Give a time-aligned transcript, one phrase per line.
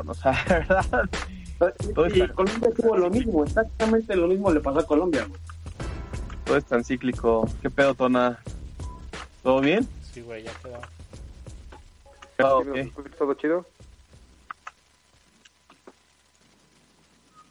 [0.00, 1.08] Cabrón, o sea, la verdad.
[1.94, 5.26] Todo Y está- Colombia tuvo lo mismo, exactamente lo mismo le pasó a Colombia.
[5.26, 5.40] güey.
[6.44, 7.48] Todo es tan cíclico.
[7.62, 8.38] ¿Qué pedo, Tona?
[9.42, 9.86] ¿Todo bien?
[10.12, 10.80] Sí, güey, ya quedó.
[12.38, 12.80] ¿Todo ¿Sí nos qué?
[12.80, 13.66] escuchas todo chido?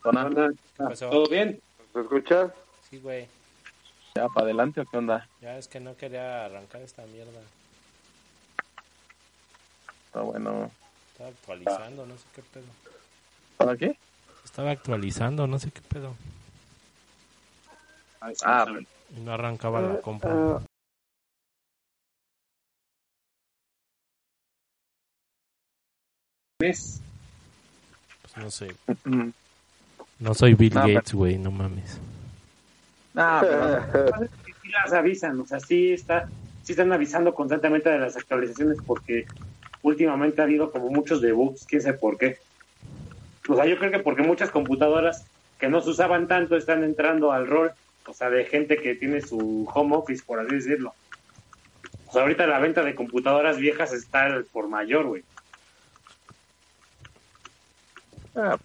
[0.03, 0.29] ¿Tona?
[0.99, 1.61] ¿Todo bien?
[1.93, 2.51] ¿Nos escuchas?
[2.89, 3.27] Sí, güey.
[4.15, 5.27] ¿Ya para adelante o qué onda?
[5.41, 7.39] Ya es que no quería arrancar esta mierda.
[10.07, 10.71] Está bueno.
[11.19, 12.65] Estaba actualizando, no sé qué pedo.
[13.57, 13.97] ¿Para qué?
[14.45, 16.15] Estaba actualizando, no sé qué pedo.
[18.21, 18.65] Ah,
[19.13, 20.31] Y no arrancaba la compra.
[20.33, 20.61] Ah,
[26.61, 27.01] ¿Ves?
[28.21, 28.75] Pues no sé.
[30.19, 31.99] No soy Bill No, Gates, güey, no mames.
[33.15, 33.39] ah,
[33.91, 36.29] pero- Sí las avisan, o sea, sí, está,
[36.63, 39.25] sí están avisando constantemente de las actualizaciones porque
[39.81, 42.37] últimamente ha habido como muchos debugs, quién sabe por qué.
[43.47, 45.25] O sea, yo creo que porque muchas computadoras
[45.59, 47.71] que no se usaban tanto están entrando al rol,
[48.05, 50.93] o sea, de gente que tiene su home office, por así decirlo.
[52.07, 55.23] O sea, ahorita la venta de computadoras viejas está por mayor, güey.
[58.35, 58.57] ah,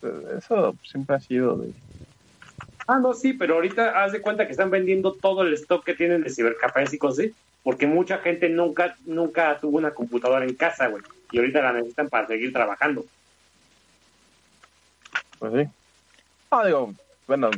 [0.00, 1.72] pues, eso siempre ha sido de...
[2.86, 5.94] Ah, no, sí, pero ahorita haz de cuenta que están vendiendo todo el stock que
[5.94, 7.34] tienen de cibercafés y cosas así,
[7.68, 12.08] porque mucha gente nunca, nunca tuvo una computadora en casa, güey, y ahorita la necesitan
[12.08, 13.04] para seguir trabajando.
[15.38, 15.70] Pues sí.
[16.50, 16.94] No, digo,
[17.26, 17.50] bueno,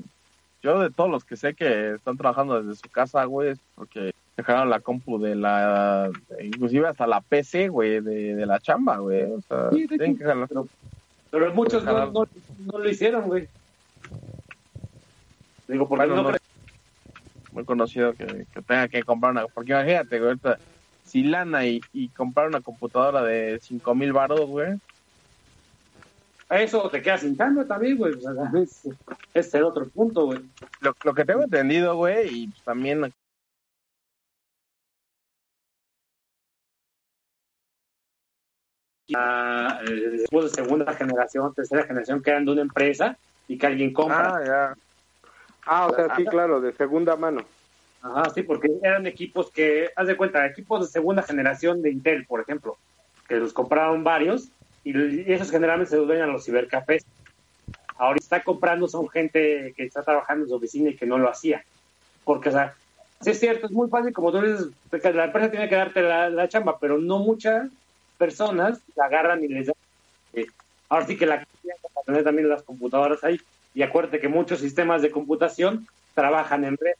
[0.65, 4.11] yo de todos los que sé que están trabajando desde su casa, güey, es porque
[4.37, 6.11] dejaron la compu de la...
[6.43, 9.23] Inclusive hasta la PC, güey, de, de la chamba, güey.
[9.31, 10.49] O sea, Sí, de tienen que jalar.
[11.31, 13.47] Pero muchos no, no lo hicieron, güey.
[15.69, 16.40] Digo, porque Bueno, no, no-
[17.53, 19.47] muy conocido que, que tenga que comprar una...
[19.47, 20.59] Porque imagínate, güey, ahorita,
[21.05, 24.79] si lana y, y comprar una computadora de cinco mil baros, güey,
[26.51, 28.13] eso te quedas sin cambio también, güey.
[28.15, 28.89] O sea, es,
[29.33, 30.41] es el otro punto, güey.
[30.81, 33.13] lo, lo que tengo entendido, güey, y también
[39.17, 43.19] Ah, eh, después de segunda generación, tercera generación, que eran de una empresa
[43.49, 44.37] y que alguien compra.
[44.37, 44.75] Ah, ya.
[45.67, 47.43] Ah, o sea, sí, claro, de segunda mano.
[48.03, 52.25] Ajá, sí, porque eran equipos que, haz de cuenta, equipos de segunda generación de Intel,
[52.27, 52.77] por ejemplo,
[53.29, 54.49] que los compraron varios
[54.85, 57.05] y, esos generalmente se los a los cibercafés.
[57.99, 61.29] Ahora está comprando son gente que está trabajando en su oficina y que no lo
[61.29, 61.63] hacía.
[62.25, 62.75] Porque, o sea,
[63.21, 64.69] sí es cierto, es muy fácil, como tú dices,
[65.15, 67.71] la empresa tiene que darte la, la chamba, pero no muchas
[68.17, 69.77] personas la agarran y les dan.
[70.33, 70.47] eh,
[70.89, 71.47] ahora sí que la
[71.95, 73.41] para tener también las computadoras ahí.
[73.75, 76.95] Y acuérdate que muchos sistemas de computación trabajan en red.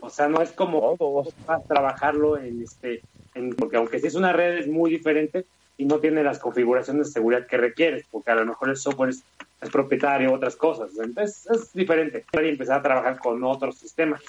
[0.00, 1.34] O sea, no es como Todos.
[1.46, 5.46] vas a trabajarlo en este, en- porque aunque sí es una red es muy diferente
[5.76, 9.10] y no tiene las configuraciones de seguridad que requieres, porque a lo mejor el software
[9.10, 9.24] es,
[9.60, 10.96] es propietario, otras cosas.
[10.98, 12.24] Entonces es diferente.
[12.32, 14.22] Y empezar a trabajar con otros sistemas.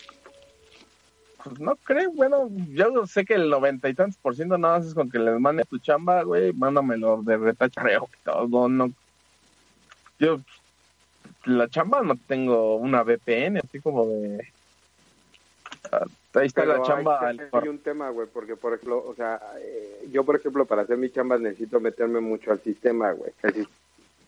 [1.44, 4.88] Pues no creo, bueno, yo sé que el noventa y tantos por ciento nada más
[4.88, 8.92] es con que les mande tu chamba, güey, mándamelo de retachareo, todo, no.
[10.20, 10.40] Yo,
[11.46, 14.48] la chamba no tengo una VPN, así como de...
[15.92, 17.28] Ah, Ahí está Pero la chamba.
[17.28, 20.84] hay, hay un tema, güey, porque, por ejemplo, o sea, eh, yo, por ejemplo, para
[20.84, 23.32] hacer mi chamba necesito meterme mucho al sistema, güey.
[23.42, 23.68] El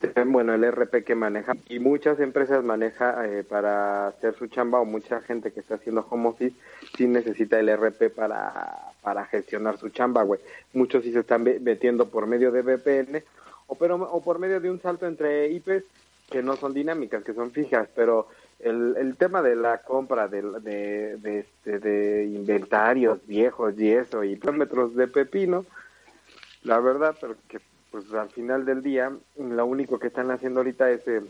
[0.01, 1.53] sistema, bueno, el RP que maneja.
[1.69, 6.05] Y muchas empresas maneja eh, para hacer su chamba o mucha gente que está haciendo
[6.09, 6.55] home office
[6.97, 10.39] sí necesita el RP para, para gestionar su chamba, güey.
[10.73, 13.23] Muchos sí se están metiendo por medio de VPN
[13.71, 15.85] o, pero, o por medio de un salto entre IPs
[16.29, 18.27] que no son dinámicas, que son fijas, pero
[18.59, 24.39] el, el tema de la compra de, de, este, de inventarios viejos y eso, y
[24.39, 25.67] kilómetros de pepino,
[26.61, 30.89] la verdad, pero que pues al final del día, lo único que están haciendo ahorita
[30.91, 31.07] es...
[31.07, 31.21] eh,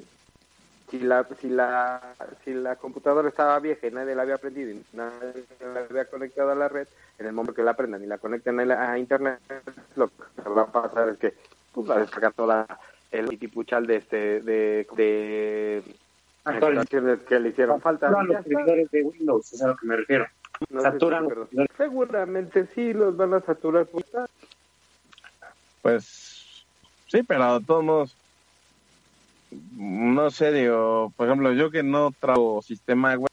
[0.89, 4.85] si la, si la si la computadora estaba vieja y nadie la había aprendido y
[4.91, 6.87] nadie la había conectado a la red,
[7.17, 9.39] en el momento que la aprendan y la conecten a, la- a internet,
[9.95, 11.33] lo que va a pasar es que
[11.73, 12.79] pues, va a descargar toda
[13.11, 15.83] el pitipuchal de este de, de
[16.43, 18.11] actualizaciones que le hicieron falta.
[18.11, 20.27] Ya los servidores de Windows, es a lo que me refiero.
[20.69, 21.27] No saturan
[21.75, 23.87] seguramente sí los van a saturar.
[23.87, 24.05] pues.
[25.81, 26.65] Pues
[27.07, 28.15] sí, pero de todos modos,
[29.75, 33.29] no sé, digo, por ejemplo, yo que no trago sistema, Ujú.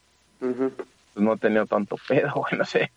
[0.71, 2.91] pues no he tenido tanto pedo, güey, no sé.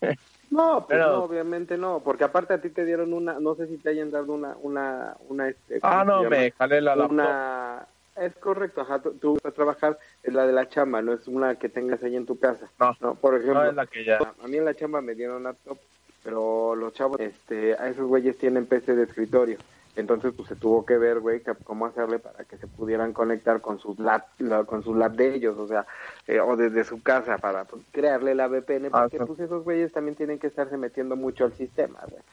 [0.53, 3.67] No, pues Pero- no, obviamente no, porque aparte a ti te dieron una, no sé
[3.67, 7.11] si te hayan dado una, una, una, este, ¿cómo Ah, no, me jalé la laptop.
[7.13, 11.27] una es correcto ajá tú, vas a trabajar es la de la chamba no es
[11.27, 12.67] una que tengas ahí en tu casa
[13.01, 13.15] No.
[13.15, 14.19] por ejemplo No, es la que ya.
[14.19, 15.79] a mí en la chamba me dieron laptop
[16.23, 19.57] pero los chavos este a esos güeyes tienen PC de escritorio
[19.95, 23.61] entonces pues se tuvo que ver güey que- cómo hacerle para que se pudieran conectar
[23.61, 25.85] con sus lab la- con sus lab de ellos o sea
[26.27, 29.23] eh, o desde su casa para pues, crearle la VPN Ah, porque sí.
[29.27, 32.23] pues esos güeyes también tienen que estarse metiendo mucho al sistema güey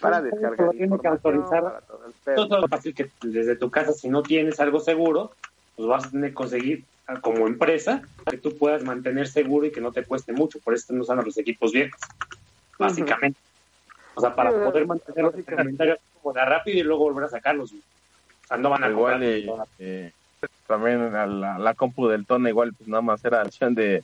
[0.00, 1.62] para Sí, descargar lo tienen que información, autorizar.
[1.62, 2.48] para todo el pedo.
[2.48, 5.32] Todo es fácil que desde tu casa, si no tienes algo seguro,
[5.74, 9.72] pues vas a tener que conseguir ah, como empresa que tú puedas mantener seguro y
[9.72, 10.60] que no te cueste mucho.
[10.60, 12.00] Por eso están usando los equipos viejos,
[12.78, 13.40] básicamente.
[14.18, 17.70] O sea, para poder mantener los inventarios como de rápido y luego volver a sacarlos.
[17.70, 17.82] güey.
[18.44, 19.68] O sea, no van a Igual comprar y, todas.
[19.78, 20.12] eh,
[20.66, 24.02] también a la, la compu del tono igual pues nada más era acción de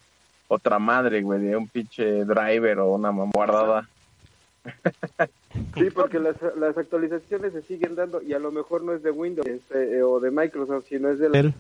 [0.48, 3.88] otra madre, güey, de un pinche driver o una guardada.
[5.76, 9.10] Sí, porque las, las actualizaciones se siguen dando y a lo mejor no es de
[9.10, 11.34] Windows este, eh, o de Microsoft, sino es del...
[11.34, 11.54] Él.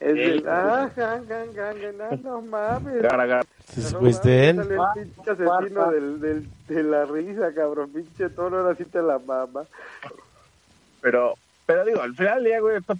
[0.00, 0.38] Es del...
[0.38, 0.44] Él.
[0.48, 3.02] Ah, gan, gan, gan, no mames.
[3.02, 3.44] Gara, gara.
[3.92, 4.58] No de él.
[4.60, 7.90] el pinche asesino del, del, de la risa, cabrón.
[7.90, 9.64] Pinche tono, ahora sí te la mama.
[11.00, 11.34] Pero,
[11.66, 12.98] pero digo, al final día, güey, esto-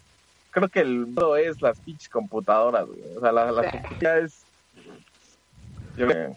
[0.50, 3.00] creo que el mundo es las pinches computadoras, güey.
[3.16, 4.42] O sea, la, la computadora es...
[5.96, 6.36] Yo creo que,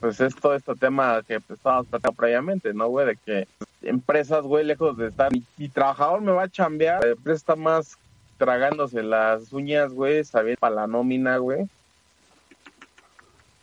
[0.00, 3.06] pues es todo este tema que pues, estábamos platicando previamente, ¿no, güey?
[3.06, 3.48] De que
[3.82, 5.32] empresas, güey, lejos de estar...
[5.32, 7.96] Mi, mi trabajador me va a chambear, la empresa está más
[8.36, 11.68] tragándose las uñas, güey, sabiendo para la nómina, güey.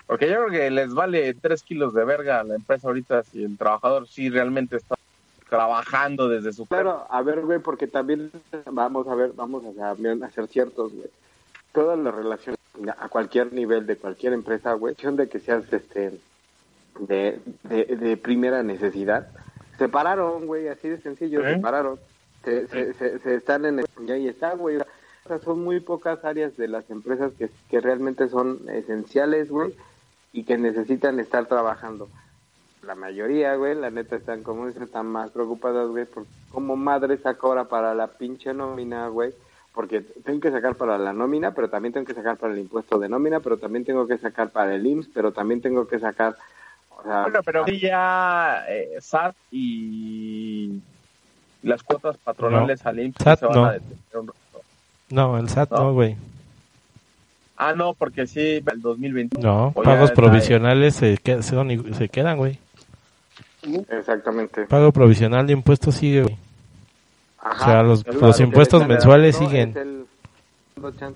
[0.08, 3.44] Porque yo creo que les vale tres kilos de verga a la empresa ahorita si
[3.44, 4.96] el trabajador sí realmente está
[5.50, 6.66] trabajando desde su.
[6.66, 8.32] Claro, a ver, güey, porque también
[8.72, 11.10] vamos a ver, vamos a, a ser ciertos, güey.
[11.74, 12.60] Todas las relaciones
[12.98, 16.20] a cualquier nivel de cualquier empresa, güey, son de que seas este
[17.00, 19.28] de, de, de primera necesidad.
[19.78, 21.56] Se pararon, güey, así de sencillo, ¿Eh?
[21.56, 22.00] se pararon.
[22.44, 23.86] Se, se, se, se están en el...
[24.06, 24.78] Y ahí está, güey.
[24.78, 29.76] O son muy pocas áreas de las empresas que, que realmente son esenciales, güey,
[30.34, 32.10] y que necesitan estar trabajando
[32.84, 37.18] la mayoría, güey, la neta están como dicen, están más preocupadas, güey, por cómo madre
[37.18, 39.34] saca ahora para la pinche nómina, güey,
[39.74, 42.98] porque tengo que sacar para la nómina, pero también tengo que sacar para el impuesto
[43.00, 46.36] de nómina, pero también tengo que sacar para el IMSS, pero también tengo que sacar,
[46.90, 50.82] o sea, Bueno, pero ya eh, SAT y
[51.64, 53.66] las cuotas patronales al IMSS SAT se van no.
[53.66, 54.40] a detener un rato.
[55.10, 55.78] No, el SAT No.
[55.78, 56.16] no, güey.
[57.58, 59.40] Ah, no, porque sí, el 2020.
[59.40, 62.58] No, pagos está, provisionales se, son se quedan, güey.
[63.90, 64.66] exactamente.
[64.66, 66.38] Pago provisional de impuestos sigue, güey.
[67.40, 67.62] Ajá.
[67.64, 69.70] O sea, los- los impuestos mensuales siguen.
[69.70, 70.02] Es el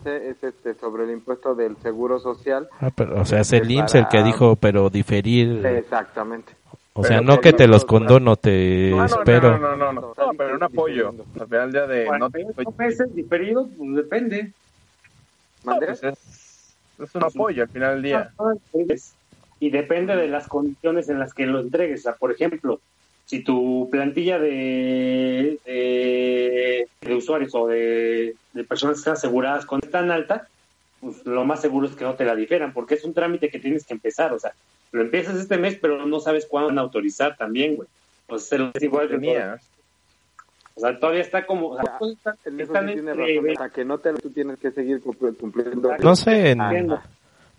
[0.05, 2.67] es este sobre el impuesto del seguro social.
[2.79, 5.65] Ah, pero, o sea, es el Este, IMSS el que para- dijo, pero diferir.
[5.65, 6.53] Exactamente.
[6.97, 9.57] O sea, Pero no que te los condono, te Ah, no, espero.
[9.57, 11.13] No, no, no, no, no, no, pero un apoyo.
[11.37, 13.67] Al final ya de no te ¿Cuántos meses diferidos?
[13.77, 14.53] Pues depende.
[15.61, 18.31] pues es, es un apoyo al final del día.
[19.59, 21.99] Y depende de las condiciones en las que lo entregues.
[21.99, 22.79] O sea, por ejemplo,
[23.25, 29.81] si tu plantilla de, de, de usuarios o de, de personas que están aseguradas con
[29.83, 30.47] es tan alta,
[31.05, 33.59] pues lo más seguro es que no te la difieran, porque es un trámite que
[33.59, 34.33] tienes que empezar.
[34.33, 34.53] O sea,
[34.91, 37.87] lo empiezas este mes, pero no sabes cuándo van a autorizar también, güey.
[38.27, 39.15] O sea, es igual que.
[39.15, 39.59] Tenía.
[40.73, 41.69] O sea, todavía está como.
[41.69, 43.49] O sea, Ya, pues, están, En eso están sí tiene entre- razón.
[43.51, 45.91] Hasta que no te tú tienes que seguir cumpl- cumpliendo.
[45.99, 46.57] No sé, en,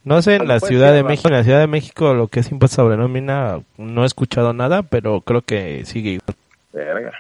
[0.04, 1.02] no sé en la pues, Ciudad de.
[1.04, 4.52] México, en la Ciudad de México lo que es impuesto sobre nómina, no he escuchado
[4.52, 6.36] nada, pero creo que sigue igual.
[6.72, 7.12] Verga.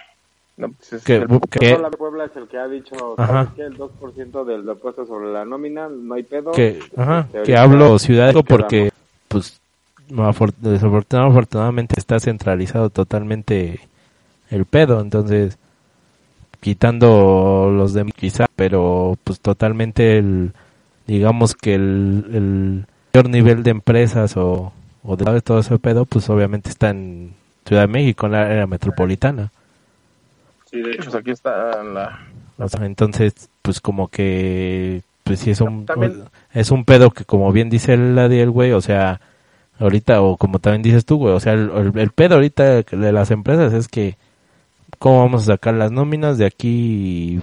[0.56, 3.32] No, pues es Que, el- que, la Puebla es el que ha dicho Ajá.
[3.32, 3.62] ¿sabes qué?
[3.64, 6.52] el 2% del impuesto sobre la nómina, no hay pedo.
[6.52, 8.90] que, ajá, Este, que ahorita hablo Ciudad de porque,
[9.28, 9.60] pues,
[10.10, 13.80] afor- desafortunadamente afortunadamente está centralizado totalmente
[14.50, 15.58] el pedo, entonces
[16.60, 20.52] quitando los de quizá, pero pues totalmente el
[21.06, 24.72] digamos que el, el mayor nivel de empresas o,
[25.04, 27.34] o de todo ese pedo, pues obviamente está en
[27.64, 29.50] Ciudad de México, en la área metropolitana.
[30.76, 31.18] Sí, de Pues hecho.
[31.18, 32.18] aquí está la...
[32.58, 36.22] O sea, entonces, pues como que, pues sí es un, También-
[36.54, 39.20] es un pedo que como bien dice el Adiel, güey, o sea,
[39.78, 43.12] ahorita, o como también dices tú, güey, o sea, el, el- el pedo ahorita de
[43.12, 44.16] las empresas es que,
[44.98, 47.40] ¿cómo vamos a sacar las nóminas de aquí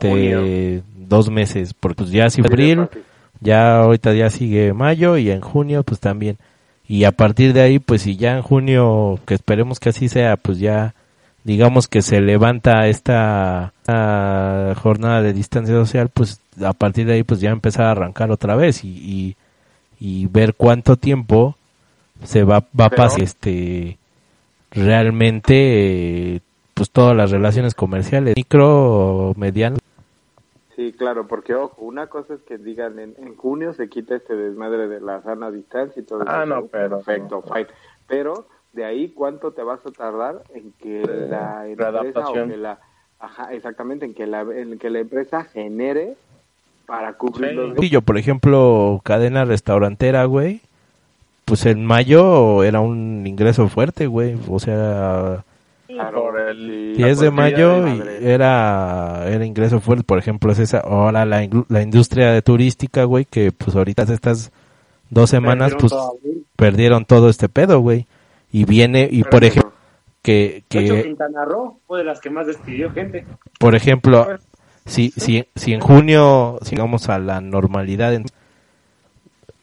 [0.00, 1.74] de dos meses?
[1.74, 2.88] Porque pues ya si abril,
[3.40, 6.36] ya ahorita ya sigue mayo y en junio pues también.
[6.88, 10.36] Y a partir de ahí, pues si ya en junio, que esperemos que así sea,
[10.36, 10.94] pues ya
[11.44, 17.22] digamos que se levanta esta, esta jornada de distancia social, pues a partir de ahí
[17.24, 19.36] pues ya empezar a arrancar otra vez y, y,
[19.98, 21.56] y ver cuánto tiempo
[22.24, 23.98] se va, va a pasar este
[24.70, 26.40] realmente eh,
[26.74, 29.76] pues todas las relaciones comerciales, micro, mediano.
[30.76, 34.34] Sí, claro, porque ojo, una cosa es que digan en, en junio se quita este
[34.34, 36.54] desmadre de la sana distancia y todo Ah, eso.
[36.54, 37.66] no, pero- Perfecto, fine.
[38.06, 42.78] Pero de ahí, ¿cuánto te vas a tardar en que la empresa o que la...
[43.20, 46.14] Ajá, exactamente, en que la, en que la empresa genere
[46.86, 47.54] para cubrir Sí.
[47.56, 47.90] los...
[47.90, 50.60] Yo, por ejemplo, cadena restaurantera, güey,
[51.44, 55.44] pues en mayo era un ingreso fuerte, güey, o sea,
[55.86, 57.02] Claro, por el- sí.
[57.02, 58.32] 10 de mayo de y madre.
[58.34, 63.24] era era ingreso fuerte, por ejemplo, es esa ahora la, la industria de turística, güey,
[63.26, 64.50] que pues ahorita estas
[65.10, 66.16] dos semanas Perdieron pues todo
[66.56, 68.06] perdieron todo este pedo, güey.
[68.52, 69.72] Y viene y Pero por ejemplo
[70.22, 73.26] que De hecho, que Quintana Roo fue de las que más despidió gente.
[73.58, 74.28] por ejemplo,
[74.86, 78.26] si si si en junio sigamos a la normalidad en-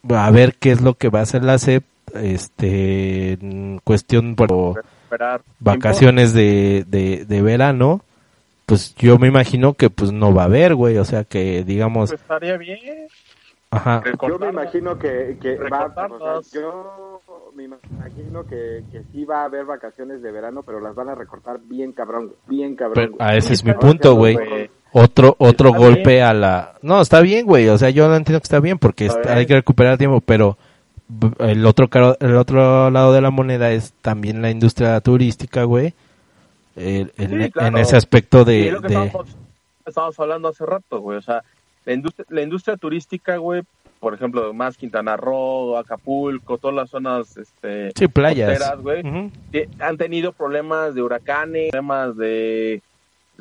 [0.10, 1.84] a ver qué es lo que va a hacer la SEP
[2.16, 4.82] este en cuestión por
[5.60, 8.02] vacaciones de, de, de verano,
[8.66, 12.10] pues yo me imagino que pues no va a haber, güey, o sea que digamos,
[12.10, 13.08] Pues estaría bien.
[13.72, 17.22] ajá, Yo me imagino que, que va, o sea, yo
[17.68, 21.16] me imagino que, que sí va a haber vacaciones de verano, pero las van a
[21.16, 22.94] recortar bien cabrón, bien cabrón.
[22.96, 23.28] pero güey.
[23.28, 24.38] a ese es mi punto, güey.
[24.92, 26.24] Otro otro Está golpe bien.
[26.24, 29.06] a la No, está bien, güey, o sea, yo lo entiendo que está bien porque
[29.06, 30.58] Está hay que recuperar tiempo, pero
[31.40, 35.94] el otro caro- el otro lado de la moneda es también la industria turística, güey.
[36.76, 37.52] El- en, Sí,
[37.82, 39.36] ese aspecto de, es lo que de- estábamos,
[39.86, 41.18] estábamos hablando hace rato, güey.
[41.18, 41.44] O sea,
[41.86, 43.64] la industria, la industria turística, güey,
[44.00, 48.50] por ejemplo, más Quintana Roo, Acapulco, todas las zonas este, sí, playas.
[48.58, 49.32] costeras, güey,
[49.80, 52.82] han tenido problemas de huracanes, problemas de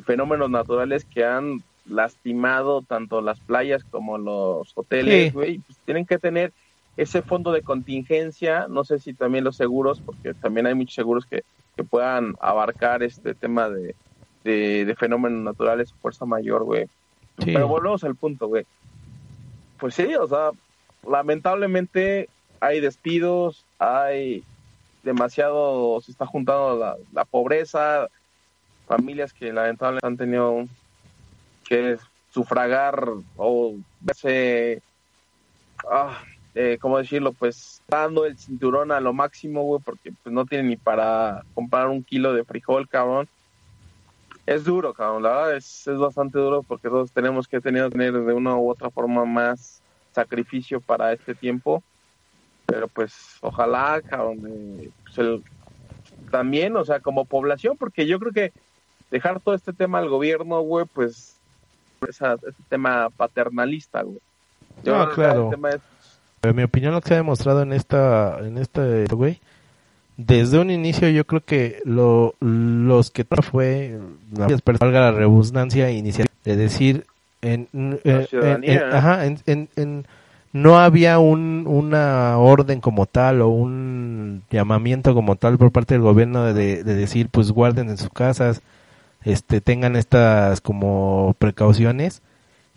[0.05, 5.33] fenómenos naturales que han lastimado tanto las playas como los hoteles, Sí.
[5.33, 5.57] güey.
[5.59, 6.51] Pues tienen que tener
[6.97, 11.25] ese fondo de contingencia, no sé si también los seguros, porque también hay muchos seguros
[11.25, 11.43] que,
[11.75, 13.95] que puedan abarcar este tema de,
[14.43, 16.85] de, de fenómenos naturales, fuerza mayor, güey.
[17.39, 17.53] Sí.
[17.53, 18.65] Pero volvemos al punto, güey.
[19.79, 20.51] Pues sí, o sea,
[21.07, 24.43] lamentablemente hay despidos, hay
[25.03, 28.07] demasiado, se está juntando la, la pobreza,
[28.87, 30.67] familias que lamentablemente han tenido
[31.67, 31.97] que
[32.31, 33.07] sufragar
[33.37, 34.81] o verse,
[35.89, 36.21] ah,
[36.55, 37.31] eh, ¿cómo decirlo?
[37.33, 41.87] Pues dando el cinturón a lo máximo, güey, porque pues no tienen ni para comprar
[41.87, 43.27] un kilo de frijol, cabrón.
[44.49, 48.13] Es duro, cabrón, la verdad es, es bastante duro porque todos tenemos que tener, tener
[48.13, 49.79] de una u otra forma más
[50.11, 51.83] sacrificio para este tiempo.
[52.65, 55.43] Pero pues ojalá, cabrón, eh, pues, el-
[56.31, 58.51] también, o sea, como población, porque yo creo que
[59.11, 61.35] dejar todo este tema al gobierno, güey, pues
[62.07, 64.17] esa, ese tema paternalista, güey.
[64.83, 65.51] Yo No, claro.
[65.71, 65.79] es
[66.41, 69.39] En mi opinión, lo que se ha demostrado en esta, en este, güey,
[70.27, 73.97] desde un inicio yo creo que lo, los que fue,
[74.79, 77.05] valga la redundancia inicial, de decir,
[77.41, 77.99] en, en-
[78.55, 80.05] en- en- ajá, en, en- en-
[80.51, 86.01] no había un, una orden como tal o un llamamiento como tal por parte del
[86.01, 88.61] gobierno de, de decir, pues guarden en sus casas,
[89.23, 92.21] este, tengan estas como precauciones.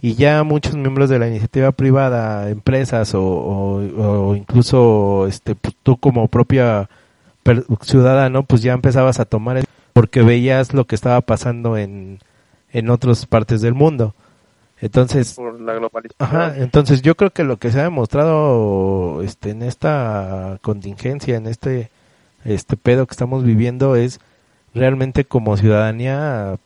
[0.01, 5.75] Y ya muchos miembros de la iniciativa privada, empresas o, o- o incluso este pues,
[5.83, 6.89] tú como propia
[7.83, 12.19] ciudadano, pues ya empezabas a tomar el, porque veías lo que estaba pasando en
[12.73, 14.15] en otras partes del mundo.
[14.81, 16.17] Entonces, por la globalización.
[16.19, 21.47] Ajá, entonces yo creo que lo que se ha demostrado este en esta contingencia, en
[21.47, 21.91] este
[22.45, 24.21] este pedo que estamos viviendo es
[24.75, 26.57] realmente como ciudadanía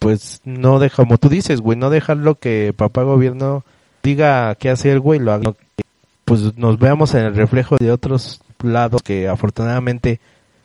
[0.00, 3.64] pues no deja, como tú dices, güey, no dejar lo que papá gobierno
[4.02, 5.54] diga qué hacer, güey, lo haga
[6.24, 10.20] pues nos veamos en el reflejo de otros lados que afortunadamente,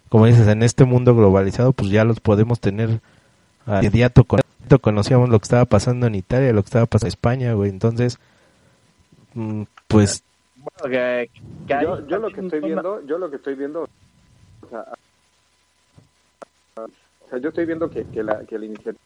[0.09, 3.01] como dices, en este mundo globalizado, pues ya los podemos tener
[3.65, 4.25] a inmediato.
[4.81, 7.69] Conocíamos lo que estaba pasando en Italia, lo que estaba pasando en España, güey.
[7.69, 8.17] Entonces,
[9.33, 10.23] mm, pues...
[11.67, 14.85] yo, yo lo que estoy viendo, yo lo que estoy viendo, o sea,
[16.75, 18.97] o sea yo estoy viendo que, que la, que la iniciativa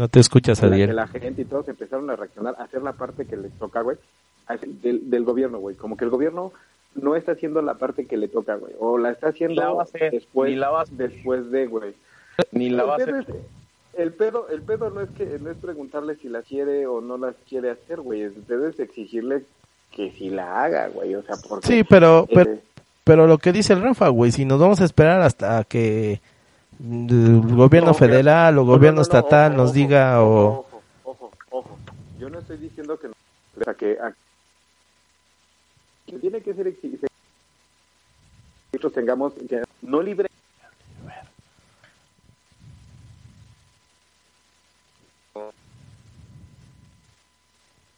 [0.00, 0.58] no te escuchas.
[0.58, 3.82] Que la gente y todos empezaron a reaccionar, a hacer la parte que les toca,
[3.82, 3.98] güey,
[4.82, 5.76] del, del gobierno, güey.
[5.76, 6.54] Como que el gobierno
[6.94, 8.72] no está haciendo la parte que le toca, güey.
[8.78, 10.58] O la está haciendo después,
[10.92, 11.94] después de, güey.
[12.52, 13.24] Ni la base.
[13.96, 17.18] El pedo, el pedo no es que no es preguntarle si la quiere o no
[17.18, 18.28] la quiere hacer, güey.
[18.48, 19.42] Debes exigirle
[19.90, 21.14] que si la haga, güey.
[21.14, 21.66] O sea, porque...
[21.66, 22.58] Sí, pero, pero,
[23.04, 26.20] pero lo que dice el Rafa, güey, si nos vamos a esperar hasta que
[26.80, 30.60] el gobierno federal o gobierno estatal nos diga o...
[30.60, 31.78] Ojo, ojo, ojo.
[32.18, 33.14] Yo no estoy diciendo que, no,
[33.76, 33.98] que,
[36.18, 37.08] tiene que ser que
[38.72, 40.28] nosotros tengamos que no libre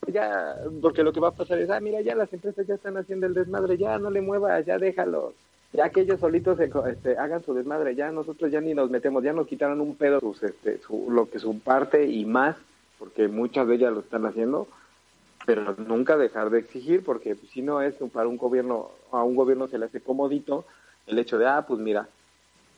[0.09, 2.97] ya porque lo que va a pasar es ah mira ya las empresas ya están
[2.97, 5.35] haciendo el desmadre ya no le muevas ya déjalo.
[5.73, 9.33] Ya que ellos solitos este, hagan su desmadre, ya nosotros ya ni nos metemos, ya
[9.33, 12.57] nos quitaron un pedo este, lo que su parte y más,
[12.99, 14.69] porque muchas de ellas lo están haciendo,
[15.45, 19.69] pero nunca dejar de exigir, porque si no es para un gobierno, a un gobierno
[19.69, 20.65] se le hace comodito
[21.07, 22.09] el hecho de, ah, pues mira,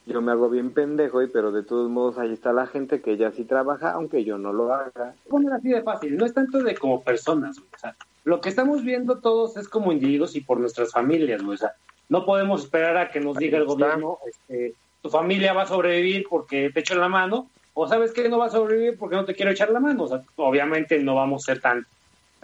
[0.07, 3.17] yo me hago bien pendejo, y pero de todos modos ahí está la gente que
[3.17, 5.15] ya sí trabaja, aunque yo no lo haga.
[5.29, 7.95] Poner así de fácil, no es tanto de como personas, o sea,
[8.25, 11.73] lo que estamos viendo todos es como individuos y por nuestras familias, o sea,
[12.09, 16.27] no podemos esperar a que nos diga el gobierno, este, tu familia va a sobrevivir
[16.29, 19.35] porque te echo la mano, o sabes que no va a sobrevivir porque no te
[19.35, 20.05] quiero echar la mano.
[20.05, 21.85] O sea, obviamente no vamos a ser tan,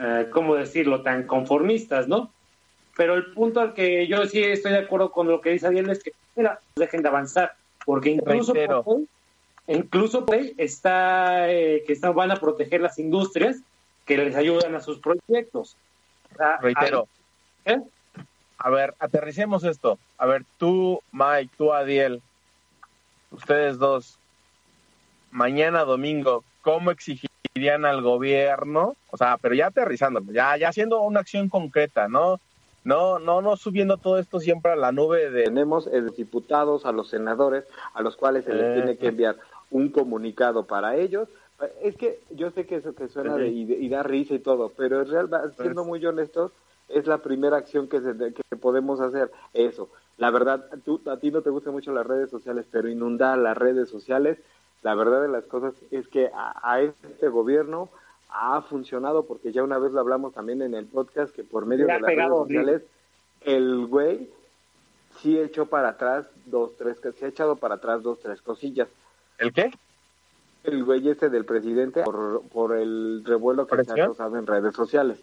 [0.00, 2.32] eh, ¿cómo decirlo?, tan conformistas, ¿no?
[2.96, 5.90] Pero el punto al que yo sí estoy de acuerdo con lo que dice Ariel
[5.90, 7.54] es que, mira, dejen de avanzar,
[7.84, 9.00] porque incluso por
[9.66, 10.26] incluso
[10.56, 13.58] está eh, que están, van a proteger las industrias
[14.04, 15.76] que les ayudan a sus proyectos.
[16.60, 17.06] Reitero.
[17.64, 17.80] ¿eh?
[18.58, 19.98] A ver, aterricemos esto.
[20.18, 22.20] A ver, tú, Mike, tú, Adiel,
[23.30, 24.18] ustedes dos,
[25.30, 26.90] mañana domingo, ¿cómo
[27.42, 28.96] exigirían al gobierno?
[29.10, 32.40] O sea, pero ya aterrizando, ya, ya haciendo una acción concreta, ¿no?
[32.82, 35.44] No, no, no subiendo todo esto siempre a la nube de...
[35.44, 38.74] Tenemos a los diputados, a los senadores, a los cuales se les eh.
[38.74, 39.36] tiene que enviar
[39.70, 41.28] un comunicado para ellos.
[41.82, 45.02] Es que yo sé que eso que suena de, y, da risa y todo, pero
[45.02, 46.52] es real, siendo muy honestos,
[46.88, 49.90] es la primera acción que, que podemos hacer, eso.
[50.16, 53.56] La verdad, tú, a ti no te gustan mucho las redes sociales, pero inundar las
[53.56, 54.38] redes sociales,
[54.82, 57.88] la verdad de las cosas es que a, este gobierno
[58.30, 61.86] ha funcionado, porque ya una vez lo hablamos también en el podcast, que por medio
[61.86, 62.82] de las redes sociales,
[63.42, 64.30] el güey
[65.20, 68.88] sí echó para atrás dos, tres, se ha echado para atrás dos, tres cosillas.
[69.38, 69.70] ¿El qué?
[70.62, 74.74] El güey este del presidente por, por el revuelo que se ha causado en redes
[74.74, 75.18] sociales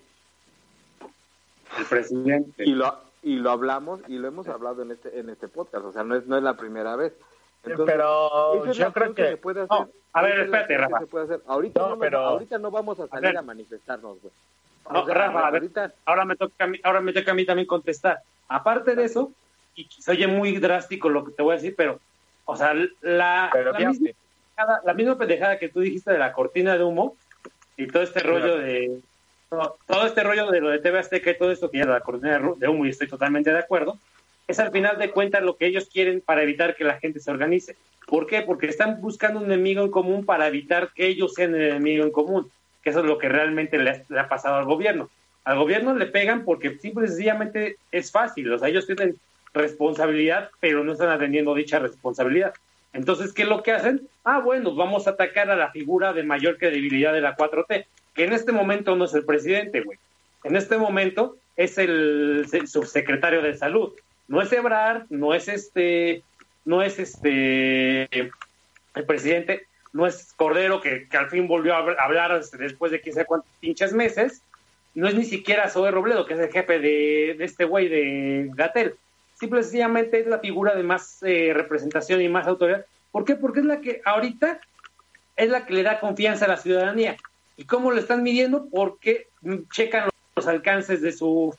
[1.77, 2.63] el presidente.
[2.65, 5.91] Y lo, y lo hablamos y lo hemos hablado en este, en este podcast, o
[5.91, 7.13] sea, no es, no es la primera vez.
[7.63, 9.37] Pero yo creo que...
[9.37, 10.99] puede hacer, a ver, espérate, Rafa.
[11.47, 12.19] Ahorita, no, pero...
[12.19, 14.33] ahorita no vamos a salir a, manifestarnos, güey.
[14.91, 15.93] No, Rafa, ahorita...
[16.05, 18.21] ahora, me toca a mí, ahora me toca a mí también contestar.
[18.47, 19.31] Aparte de eso,
[19.75, 21.99] y se oye muy drástico lo que te voy a decir, pero,
[22.45, 24.09] o sea, la, la, misma,
[24.83, 27.15] la misma pendejada que tú dijiste de la cortina de humo
[27.75, 29.01] y todo este rollo de
[29.49, 32.39] todo, este rollo de lo de TV Azteca y todo esto que ya la cortina
[32.57, 33.97] de humo y estoy totalmente de acuerdo,
[34.47, 37.31] es al final de cuentas lo que ellos quieren para evitar que la gente se
[37.31, 37.75] organice.
[38.07, 38.41] ¿Por qué?
[38.41, 42.11] Porque están buscando un enemigo en común para evitar que ellos sean el enemigo en
[42.11, 42.49] común,
[42.81, 45.09] que eso es lo que realmente le, ha pasado al gobierno.
[45.43, 49.17] Al gobierno le pegan porque simple y sencillamente es fácil, o sea, ellos tienen
[49.53, 52.53] responsabilidad, pero no están atendiendo dicha responsabilidad.
[52.93, 54.07] Entonces, ¿qué es lo que hacen?
[54.23, 58.23] Ah, bueno, vamos a atacar a la figura de mayor credibilidad de la 4T que
[58.23, 59.99] en este momento no es el presidente, güey.
[60.43, 63.93] En este momento es el subsecretario de salud.
[64.27, 66.23] No es Ebrard, no es este,
[66.65, 72.57] no es este el presidente, no es Cordero, que, al fin volvió a hablar este,
[72.57, 74.41] después de quién sabe cuántos pinches meses,
[74.95, 78.95] no es ni siquiera Zoe Robledo, que es el jefe de, este güey de Gatel.
[79.39, 82.85] Simplemente es la figura de más eh, representación y más autoridad.
[83.11, 83.35] ¿Por qué?
[83.35, 84.59] Porque es la que ahorita
[85.35, 87.15] es la que le da confianza a la ciudadanía.
[87.57, 88.67] ¿Y cómo lo están midiendo?
[88.71, 89.27] Porque
[89.71, 91.55] checan los alcances de su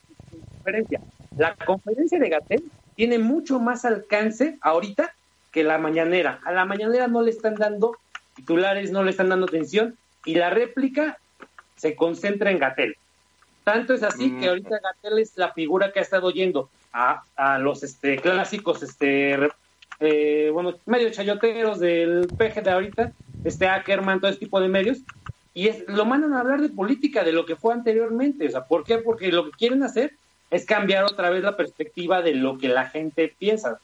[0.54, 1.00] conferencia.
[1.38, 2.64] La conferencia de Gatel
[2.96, 5.14] tiene mucho más alcance ahorita
[5.52, 6.40] que la mañanera.
[6.44, 7.96] A la mañanera no le están dando
[8.34, 11.18] titulares, no le están dando atención y la réplica
[11.76, 12.96] se concentra en Gatel.
[13.62, 14.48] Tanto es así que Mm.
[14.48, 19.38] ahorita Gatel es la figura que ha estado yendo a, a los este, clásicos, este,
[20.00, 23.12] eh, bueno, medios chayoteros del PG de ahorita,
[23.44, 25.04] este Ackerman, todo ese tipo de medios,
[25.54, 28.46] y es, lo mandan a hablar de política, de lo que fue anteriormente.
[28.48, 28.98] O sea, ¿por qué?
[28.98, 30.18] Porque lo que quieren hacer
[30.50, 33.78] es cambiar otra vez la perspectiva de lo que la gente piensa.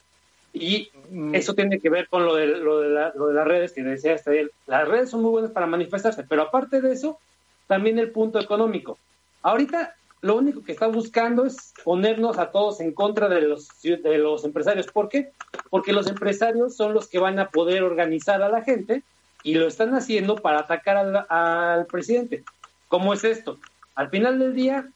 [0.53, 1.35] Y Mm.
[1.35, 3.83] eso tiene que ver con lo de, lo de, la- lo de las redes que
[3.83, 4.51] decía él.
[4.67, 7.19] Las redes son muy buenas para manifestarse, pero aparte de eso,
[7.67, 8.97] también el punto económico.
[9.41, 14.17] Ahorita lo único que está buscando es ponernos a todos en contra de los, de
[14.17, 14.87] los empresarios.
[14.87, 15.29] ¿Por qué?
[15.69, 19.03] Porque los empresarios son los que van a poder organizar a la gente
[19.43, 22.43] y lo están haciendo para atacar al, al presidente.
[22.87, 23.59] ¿Cómo es esto?
[23.93, 24.89] Al final del día,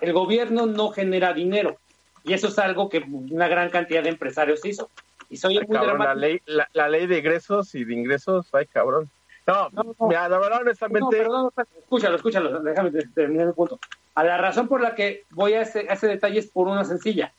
[0.00, 1.76] el gobierno no genera dinero
[2.24, 4.90] y eso es algo que una gran cantidad de empresarios hizo.
[5.28, 8.48] Y soy Ay, muy cabrón, la ley, la, la ley de egresos y de ingresos,
[8.52, 9.08] ay cabrón.
[9.46, 10.06] No, No, no.
[10.08, 13.78] mira, la verdad, honestamente, pero no, escúchalo, escúchalo, déjame te- terminar el punto.
[14.14, 16.84] A la razón por la que voy a ese, a ese detalle es por una
[16.84, 17.32] sencilla.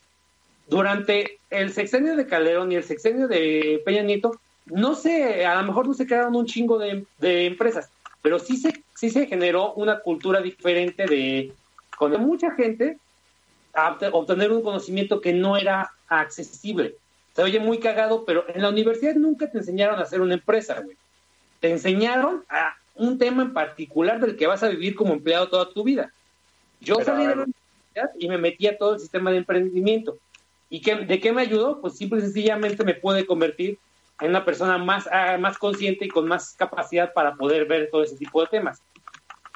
[0.66, 4.32] Durante el sexenio de Calderón y el sexenio de Peña Nieto,
[4.66, 7.90] no sé, a lo mejor no se crearon un chingo de, de empresas,
[8.22, 11.52] pero sí se, sí se generó una cultura diferente de,
[12.10, 12.98] con mucha gente
[13.74, 16.96] a obte- obtener un conocimiento que no era accesible.
[17.34, 20.80] Se oye muy cagado, pero en la universidad nunca te enseñaron a hacer una empresa,
[20.80, 20.96] güey.
[21.60, 25.70] Te enseñaron a un tema en particular del que vas a vivir como empleado toda
[25.72, 26.12] tu vida.
[26.80, 30.18] Yo Pero, salí de la universidad y me metí a todo el sistema de emprendimiento.
[30.68, 31.80] ¿Y qué, de qué me ayudó?
[31.80, 33.78] Pues simple y sencillamente me pude convertir
[34.20, 38.02] en una persona más, ah, más consciente y con más capacidad para poder ver todo
[38.02, 38.82] ese tipo de temas.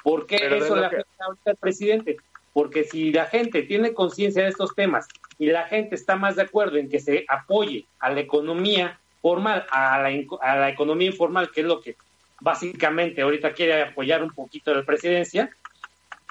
[0.03, 2.17] ¿Por qué Pero eso le que- afecta ahorita al presidente?
[2.57, 6.41] Porque si la gente tiene conciencia de estos temas y la gente está más de
[6.41, 11.67] acuerdo en que se apoye a la economía formal, a la, economía informal, que es
[11.67, 11.97] lo que
[12.41, 15.51] básicamente ahorita quiere apoyar un poquito la presidencia,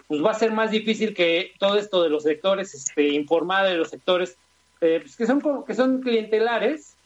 [0.09, 3.91] pues va a ser más difícil que todo esto de los sectores este, informales, los
[3.91, 4.37] sectores
[4.81, 6.97] eh, pues que son que son clientelares,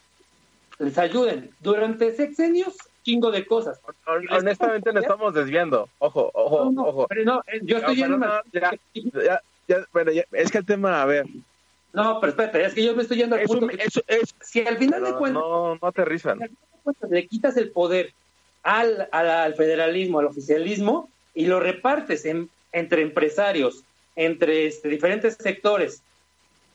[0.79, 1.51] les ayuden.
[1.61, 3.81] Durante sexenios, chingo de cosas.
[4.07, 5.89] hon- honestamente nos estamos desviando.
[5.99, 7.07] Ojo, ojo, No, no, ojo.
[7.09, 10.59] pero no, eh, yo estoy No, no, más- ya, ya, ya, bueno, ya, es que
[10.59, 11.27] el tema, a ver,
[11.93, 14.01] No, pero espérate, es que yo me estoy yendo al es punto un, que es,
[14.07, 16.41] es, si al final de cuentas no, no aterrizan.
[16.43, 18.13] al final de cuentas le quitas el poder
[18.63, 23.83] al, al, al federalismo, al oficialismo, y lo repartes en- entre empresarios,
[24.15, 26.03] entre este, diferentes sectores,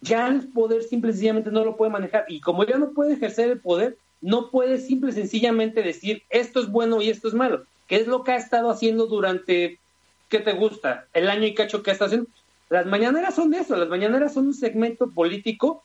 [0.01, 2.25] ya el poder simple y sencillamente no lo puede manejar.
[2.27, 6.59] Y como ya no puede ejercer el poder, no puede simple y sencillamente decir esto
[6.59, 9.79] es bueno y esto es malo, que es lo que ha estado haciendo durante,
[10.29, 11.05] ¿qué te gusta?
[11.13, 12.29] El año y cacho que ha estado haciendo.
[12.69, 15.83] Las mañaneras son eso, las mañaneras son un segmento político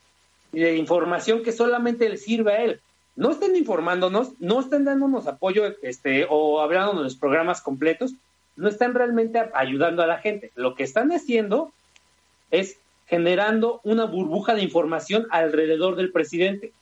[0.53, 2.81] de información que solamente le sirve a él.
[3.17, 8.15] No estén informándonos, no están dándonos apoyo este, o hablándonos de los programas completos,
[8.57, 10.53] no están realmente ayudando a la gente.
[10.55, 11.73] Lo que están haciendo
[12.51, 16.73] es generando una burbuja de información alrededor del presidente.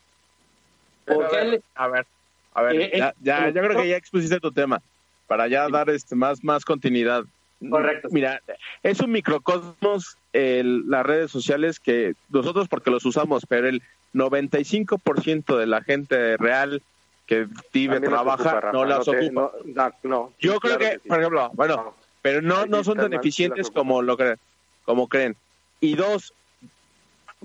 [1.15, 2.07] Porque a, él ver, a ver,
[2.55, 4.81] a ver, Eh, ya, eh, ya, yo creo que ya expusiste tu tema
[5.27, 7.25] para ya dar este más, más continuidad.
[7.71, 8.09] Correcto.
[8.13, 8.41] Mira,
[8.83, 15.57] es un microcosmos el- las redes sociales que nosotros porque los usamos, pero el 95%
[15.59, 16.83] de la gente real
[17.27, 19.33] que vive, no trabaja, ocupa, no las te- ocupa.
[19.33, 20.33] no, no, no.
[20.39, 21.09] Yo creo Claro que, sí.
[21.09, 21.95] por ejemplo, bueno, No.
[22.23, 24.39] pero no, no son tan eficientes como lo creen,
[24.85, 25.37] como creen.
[25.81, 26.33] Y dos,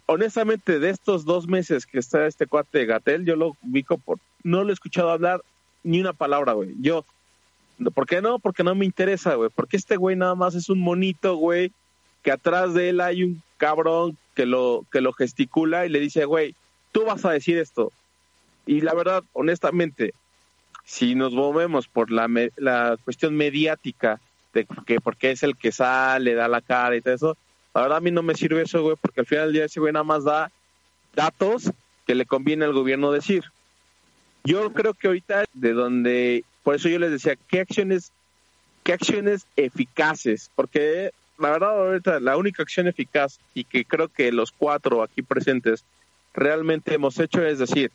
[0.05, 4.19] honestamente, de estos dos meses que está este cuate de Gatel, yo lo ubico por,
[4.43, 5.41] no lo he escuchado hablar
[5.83, 6.73] ni una palabra, güey.
[6.79, 7.05] Yo,
[7.93, 8.39] ¿por qué no?
[8.39, 9.49] Porque no me interesa, güey.
[9.53, 11.71] Porque este güey nada más es un monito, güey,
[12.21, 16.25] que atrás de él hay un cabrón que lo, que lo gesticula y le dice,
[16.25, 16.55] güey,
[16.91, 17.91] tú vas a decir esto.
[18.65, 20.13] Y la verdad, honestamente,
[20.85, 24.19] si nos movemos por la, la cuestión mediática
[24.53, 27.37] de que porque es el que sale, da la cara y todo eso,
[27.73, 29.79] la verdad a mí no me sirve eso, güey, porque al final del día ese
[29.79, 30.51] güey nada más da
[31.15, 31.71] datos
[32.05, 33.43] que le conviene al gobierno decir.
[34.43, 38.11] Yo creo que ahorita de donde, por eso yo les decía, ¿qué acciones,
[38.83, 40.51] qué acciones eficaces?
[40.55, 45.21] Porque la verdad ahorita la única acción eficaz y que creo que los cuatro aquí
[45.21, 45.83] presentes
[46.33, 47.91] realmente hemos hecho es decir,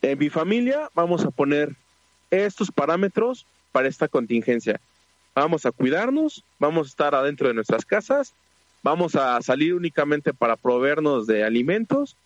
[0.00, 1.74] en mi familia vamos a poner
[2.30, 4.80] estos parámetros para esta contingencia.
[5.34, 8.34] Vamos a cuidarnos, vamos a estar adentro de nuestras casas,
[8.82, 12.16] vamos a salir únicamente para proveernos de alimentos.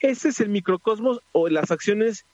[0.00, 2.24] Ese es el microcosmos o las acciones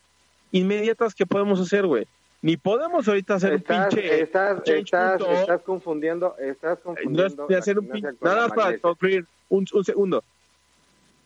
[0.53, 2.07] inmediatas que podemos hacer, güey.
[2.41, 7.47] Ni podemos ahorita hacer Estás, un pinche estás, estás, estás confundiendo, estás confundiendo.
[7.47, 10.23] de hacer un pinche, nada más para concluir, un, un segundo.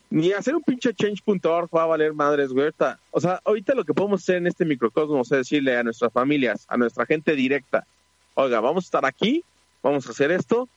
[0.08, 2.64] Ni hacer un pinche change.org va a valer madres, güey.
[2.64, 2.98] ahorita.
[3.10, 6.66] O sea, ahorita lo que podemos hacer en este microcosmos es decirle a nuestras familias,
[6.68, 7.86] a nuestra gente directa,
[8.34, 9.44] oiga, vamos a estar aquí,
[9.82, 10.68] vamos a hacer esto,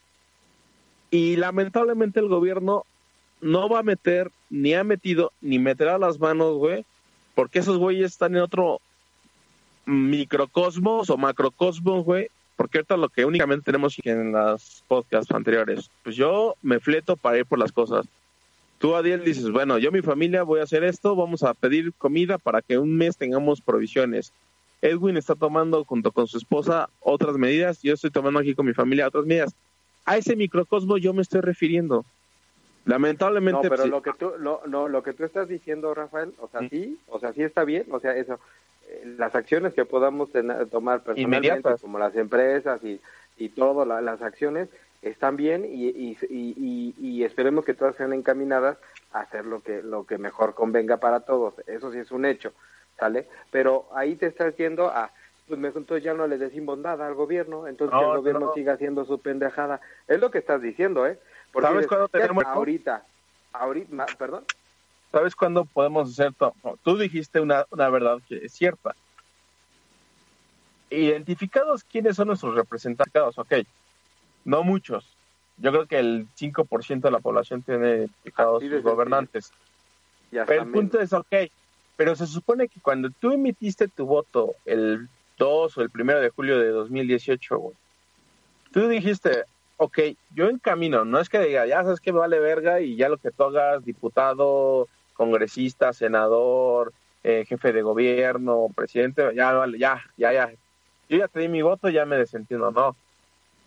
[1.12, 2.84] Y lamentablemente el gobierno
[3.42, 6.84] no va a meter, ni ha metido, ni meterá las manos, güey,
[7.36, 8.82] porque esos güeyes están en otro
[9.86, 16.16] microcosmos o macrocosmos, güey, porque ahorita lo que únicamente tenemos en las podcasts anteriores, pues
[16.16, 18.06] yo me fleto para ir por las cosas.
[18.80, 22.38] Tú, Adiel, dices, bueno, yo mi familia voy a hacer esto, vamos a pedir comida
[22.38, 24.34] para que un mes tengamos provisiones.
[24.88, 28.74] Edwin está tomando junto con su esposa otras medidas, yo estoy tomando aquí con mi
[28.74, 29.56] familia otras medidas.
[30.06, 32.06] A ese microcosmo yo me estoy refiriendo.
[32.86, 33.56] Lamentablemente.
[33.56, 36.48] No, pero pues, lo que tú, lo, no, lo que tú estás diciendo, Rafael, o
[36.48, 38.40] sea, sí, o sea, sí está bien, o sea, eso,
[38.88, 41.82] eh, las acciones que podamos tener, tomar personalmente, Inmediatas.
[41.82, 43.02] como las empresas y,
[43.38, 44.70] y todas la- las acciones,
[45.02, 48.78] están bien y, y, y, y- y esperemos que todas sean encaminadas
[49.12, 51.56] a hacer lo que, lo que mejor convenga para todos.
[51.68, 52.54] Eso sí es un hecho,
[52.98, 53.28] ¿sale?
[53.52, 55.12] Pero ahí te estás yendo a,
[55.48, 58.54] pues entonces ya no le decimos nada al gobierno, entonces No, que el gobierno no.
[58.54, 59.82] siga haciendo su pendejada.
[60.08, 61.20] Es lo que estás diciendo, ¿eh?
[61.52, 63.06] Porque ¿Sabes cuándo tenemos- ahorita,
[63.54, 64.48] ahorita, perdón.
[65.12, 66.54] ¿Sabes cuándo podemos hacer todo?
[66.64, 68.96] No, Tú dijiste una, una verdad que es cierta.
[70.90, 73.54] Identificados quiénes son nuestros representados, ok.
[74.44, 75.18] No muchos.
[75.58, 79.52] Yo creo que el 5% de la población tiene identificados sus gobernantes.
[80.30, 81.34] Pero el punto es, ok,
[81.96, 86.30] pero se supone que cuando tú emitiste tu voto el 2 o el 1 de
[86.30, 87.76] julio de 2018, güey,
[88.72, 89.46] tú dijiste,
[89.78, 90.00] ok,
[90.36, 93.32] yo encamino, no es que diga, ya sabes que vale verga y ya lo que
[93.32, 100.52] tú hagas, diputado, congresista, senador, eh, jefe de gobierno, presidente, ya vale, ya, ya, ya.
[101.08, 102.96] Yo ya te di mi voto, ya me desentiendo, no.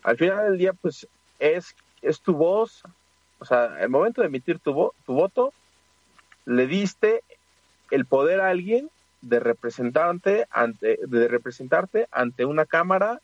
[0.03, 1.07] Al final del día, pues,
[1.39, 2.83] es, es tu voz,
[3.39, 5.53] o sea, el momento de emitir tu, vo- tu voto,
[6.45, 7.23] le diste
[7.91, 8.89] el poder a alguien
[9.21, 13.19] de representarte ante de representarte ante una cámara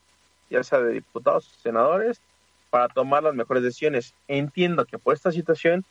[0.50, 2.20] ya sea de diputados senadores
[2.70, 4.14] para tomar las mejores decisiones.
[4.28, 5.86] Entiendo que por esta situación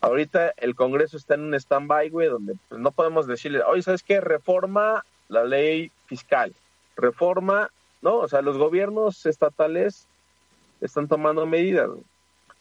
[0.00, 4.02] ahorita el Congreso está en un stand-by güey donde pues, no podemos decirle oye sabes
[4.02, 6.54] qué reforma la ley fiscal
[6.96, 7.70] reforma
[8.02, 10.06] no o sea los gobiernos estatales
[10.80, 11.90] están tomando medidas.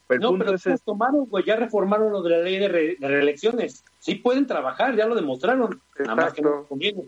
[0.08, 1.44] Pero no, pero es ¿cómo tomaron, güey?
[1.44, 3.84] Ya reformaron lo de la ley de, re- de reelecciones.
[4.00, 5.82] Sí pueden trabajar, ya lo demostraron.
[6.00, 6.68] Nada más que no Exacto.
[6.70, 7.04] conviene.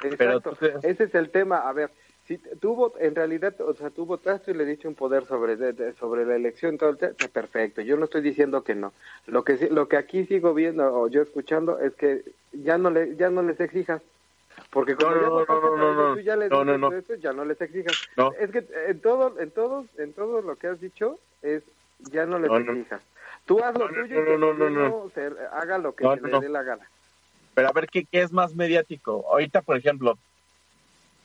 [0.00, 0.56] Pero Exacto.
[0.58, 1.58] tú- Ese es el tema.
[1.68, 1.90] A ver,
[2.26, 5.72] si tú en realidad, o sea, tú votaste y le diste un poder sobre de-
[5.72, 6.96] de- sobre la elección, todo el
[7.30, 7.82] perfecto.
[7.82, 8.92] Yo no estoy diciendo que no.
[9.26, 12.22] Lo que sí- lo que aquí sigo viendo o yo escuchando es que
[12.52, 14.00] ya no le ya no les exijas.
[14.70, 16.92] Porque como No, ya no, no, no, tú ya les no, no, no.
[16.92, 17.94] esto, ya no les exijas.
[18.16, 18.32] No.
[18.38, 21.62] Es que en todo en todo en todo lo que has dicho es
[22.10, 22.84] ya no les No, no.
[23.46, 26.14] Tú haz lo No, no, tuyo y no, no, no, se- haga lo que No,
[26.14, 26.88] se no, le dé la gana.
[27.54, 29.24] pero a ver qué, qué es más mediático.
[29.30, 30.16] Ahorita, por ejemplo,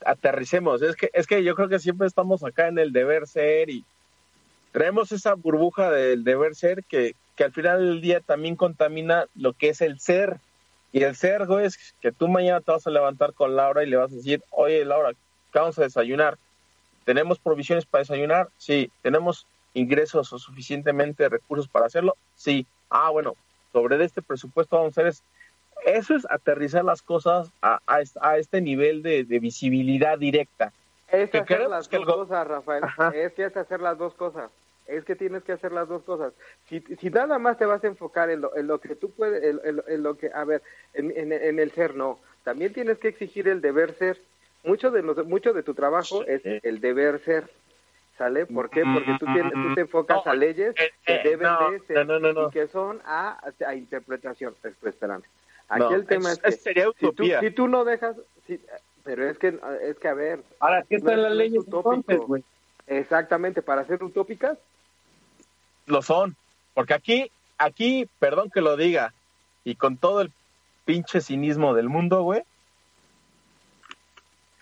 [0.06, 0.82] aterricemos.
[0.82, 3.84] Es que, es que yo creo que siempre estamos acá en el deber ser y
[4.72, 9.54] traemos esa burbuja del deber ser que, que al final del día también contamina lo
[9.54, 10.38] que es el ser.
[10.92, 13.88] Y el ser, güey, es que tú mañana te vas a levantar con Laura y
[13.90, 15.12] le vas a decir, oye, Laura,
[15.52, 16.38] ¿qué vamos a desayunar?
[17.04, 18.48] ¿Tenemos provisiones para desayunar?
[18.58, 18.90] Sí.
[19.02, 22.16] ¿Tenemos ingresos o suficientemente recursos para hacerlo?
[22.34, 22.66] Sí.
[22.90, 23.36] Ah, bueno,
[23.72, 25.24] sobre este presupuesto vamos a hacer es
[25.86, 30.72] eso es aterrizar las cosas a, a, est- a este nivel de, de visibilidad directa.
[31.12, 32.84] Es que hacer las que dos cosas, Rafael.
[32.84, 33.10] Ajá.
[33.14, 34.50] Es que es hacer las dos cosas.
[34.88, 36.34] Es que tienes que hacer las dos cosas.
[36.70, 39.44] Si, si nada más te vas a enfocar en lo, en lo que tú puedes,
[39.44, 42.20] en, en- en lo que, a ver, en, el ser, no.
[42.44, 44.22] También tienes que exigir el deber ser.
[44.64, 47.50] Mucho de, los- mucho de tu trabajo es el deber ser.
[48.18, 48.46] ¿Sale?
[48.46, 48.84] ¿Por qué?
[48.84, 51.80] Porque tú, tienes, tú te enfocas No, a leyes eh, que eh, deben no, de
[51.82, 52.48] ser no, no, no, no.
[52.48, 54.56] y que son a, a interpretación.
[54.84, 55.24] Espérame.
[55.68, 58.16] Aquí No, el tema es, es- que sería si tú, si tú no dejas,
[58.48, 58.62] si-
[59.04, 62.44] pero es que, es que a ver, Ahora, ¿qué es- las leyes entonces, güey?
[62.88, 64.58] exactamente, para ser utópicas,
[65.88, 66.36] Lo son.
[66.74, 69.14] Porque aquí, aquí, perdón que lo diga,
[69.64, 70.32] y con todo el
[70.86, 72.44] pinche cinismo del mundo, güey,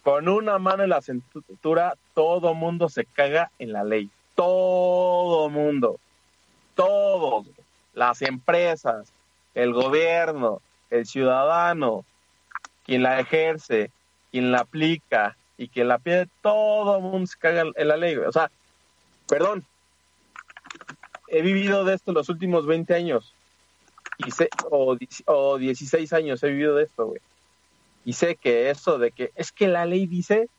[0.03, 4.09] con una mano en la cintura, todo mundo se caga en la ley.
[4.35, 5.97] Todo mundo.
[6.75, 7.47] Todos.
[7.93, 9.13] Las empresas,
[9.55, 12.03] el gobierno, el ciudadano,
[12.85, 13.91] quien la ejerce,
[14.31, 18.17] quien la aplica y quien la pide, todo mundo se caga en la ley.
[18.17, 18.51] O sea,
[19.27, 19.63] perdón,
[21.29, 23.33] he vivido de esto los últimos 20 años.
[24.17, 27.21] Y sé, o, o 16 años he vivido de esto, güey.
[28.05, 30.49] Y sé que eso de que es que la ley dice,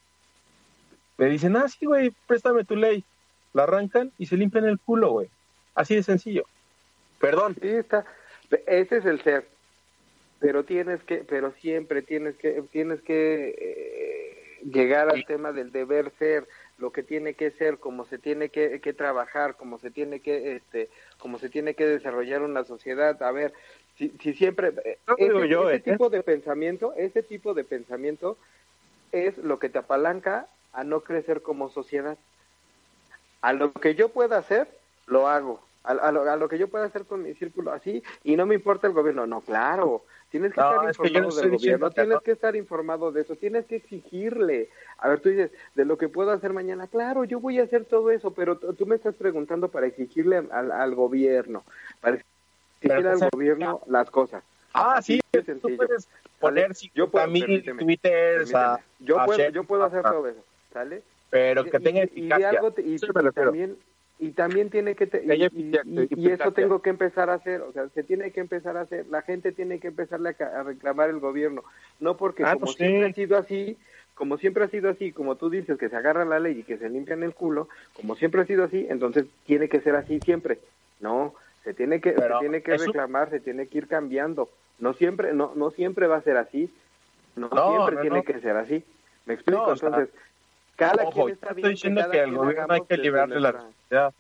[1.18, 3.04] me dicen, ah, sí, güey, préstame tu ley.
[3.52, 5.28] La arrancan y se limpian el culo, güey.
[5.74, 6.44] Así de sencillo.
[7.20, 7.56] Perdón.
[7.60, 8.04] sí está,
[8.66, 9.46] ese es el ser,
[10.40, 16.12] pero tienes que, pero siempre tienes que, tienes que eh, llegar al tema del deber
[16.18, 16.46] ser,
[16.78, 20.56] lo que tiene que ser, cómo se tiene que, que trabajar, cómo se tiene que,
[20.56, 23.22] este, cómo se tiene que desarrollar una sociedad.
[23.22, 23.52] A ver,
[23.96, 25.92] si, si siempre eh, No ese, yo, ese ¿eh?
[25.92, 28.36] tipo de pensamiento, ese tipo de pensamiento
[29.12, 32.18] es lo que te apalanca a no crecer como sociedad.
[33.40, 34.66] A lo que yo pueda hacer,
[35.06, 35.60] lo hago.
[35.84, 38.46] A, a lo, a lo que yo pueda hacer con mi círculo así, y no
[38.46, 39.26] me importa el gobierno.
[39.26, 40.02] No, claro.
[40.30, 42.20] Tienes que No, estar es que yo no informado del gobierno, que tienes no.
[42.22, 44.68] que estar informado de eso, tienes que exigirle.
[44.98, 47.84] A ver, tú dices, de lo que puedo hacer mañana, claro, yo voy a hacer
[47.84, 51.62] todo eso, pero tú me estás preguntando para exigirle al, al gobierno,
[52.00, 52.32] para exigirle
[53.02, 54.42] Pero, al sea, gobierno las cosas.
[54.72, 55.20] Ah, sí,
[55.62, 56.08] tú puedes
[56.40, 56.90] poner ¿Sale?
[56.94, 60.42] Yo 50 puedo- mil twitters a, yo, a puedo, yo puedo hacer a- todo eso,
[60.72, 61.02] ¿sale?
[61.30, 62.48] pero que tenga y- y de eficacia.
[62.50, 62.96] algo te- y,
[63.34, 63.76] también
[64.24, 66.34] y también tiene que te- y, y- eficacia, y- y eficacia.
[66.34, 69.22] eso tengo que empezar a hacer o sea se tiene que empezar a hacer la
[69.22, 71.62] gente tiene que empezarle a, ca- a reclamar el gobierno
[72.00, 73.10] no porque Ah, como pues siempre sí.
[73.10, 73.78] ha sido así
[74.14, 76.78] como siempre ha sido así como tú dices que se agarra la ley y que
[76.78, 80.58] se limpian el culo como siempre ha sido así entonces tiene que ser así siempre
[81.00, 81.34] no
[81.64, 84.94] se tiene que Pero se tiene que eso- reclamar se tiene que ir cambiando no
[84.94, 86.74] siempre no no siempre va a ser así
[87.36, 88.22] no, No, siempre no, tiene no.
[88.24, 88.84] que ser así
[89.26, 90.14] me explico No, o sea, entonces
[90.76, 94.12] cada Ojo, quien yo estoy diciendo que al quien gobierno hay que liberarle la responsabilidad.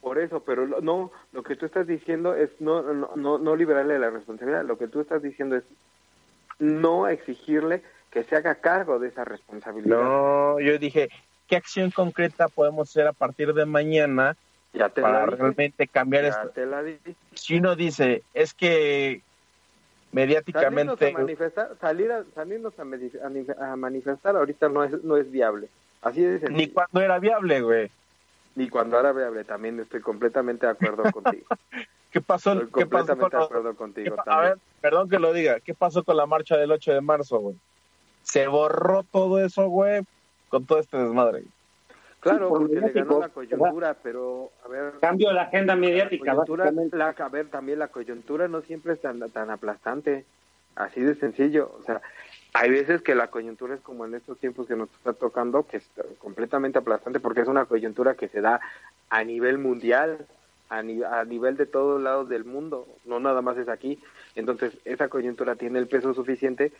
[0.00, 3.56] por eso, pero lo- no, lo que tú estás diciendo es no, no, no, no
[3.56, 5.64] liberarle la responsabilidad, lo que tú estás diciendo es
[6.58, 9.96] no exigirle que se haga cargo de esa responsabilidad.
[9.96, 11.08] No, yo dije,
[11.48, 14.36] ¿qué acción concreta podemos hacer a partir de mañana
[14.74, 16.48] ya te para la realmente cambiar ya esto?
[16.50, 16.82] te la.
[17.34, 19.22] Si uno dice, es que
[20.12, 21.12] Salirnos a mediáticamente...
[21.12, 25.68] manifestar, salir a, salirnos a manifestar ahorita no es, no es viable.
[26.02, 26.58] Así de sencillo.
[26.58, 27.90] Ni cuando era viable, güey.
[28.54, 31.46] Ni cuando era viable, también estoy completamente de acuerdo contigo.
[32.10, 32.52] ¿Qué pasó?
[32.52, 35.60] Estoy ¿Qué pasó con de acuerdo contigo A ver, perdón que lo diga.
[35.60, 37.56] ¿Qué pasó con la marcha del 8 de marzo, güey?
[38.22, 40.02] Se borró todo eso, güey,
[40.50, 41.44] con todo este desmadre.
[42.20, 46.72] Claro, por porque le ganó la coyuntura, pero a ver, Cambio la agenda mediática, La
[46.92, 50.24] la, a ver, también la coyuntura no siempre es tan, tan aplastante,
[50.76, 51.74] así de sencillo.
[51.80, 52.00] O sea,
[52.54, 55.78] hay veces que la coyuntura es como en estos tiempos que nos está tocando, que
[55.78, 58.60] es completamente aplastante porque es una coyuntura que se da
[59.10, 60.26] a nivel mundial,
[60.68, 63.98] a, ni- a nivel de todos lados del mundo, no nada más es aquí.
[64.34, 66.72] Entonces, esa coyuntura tiene el peso suficiente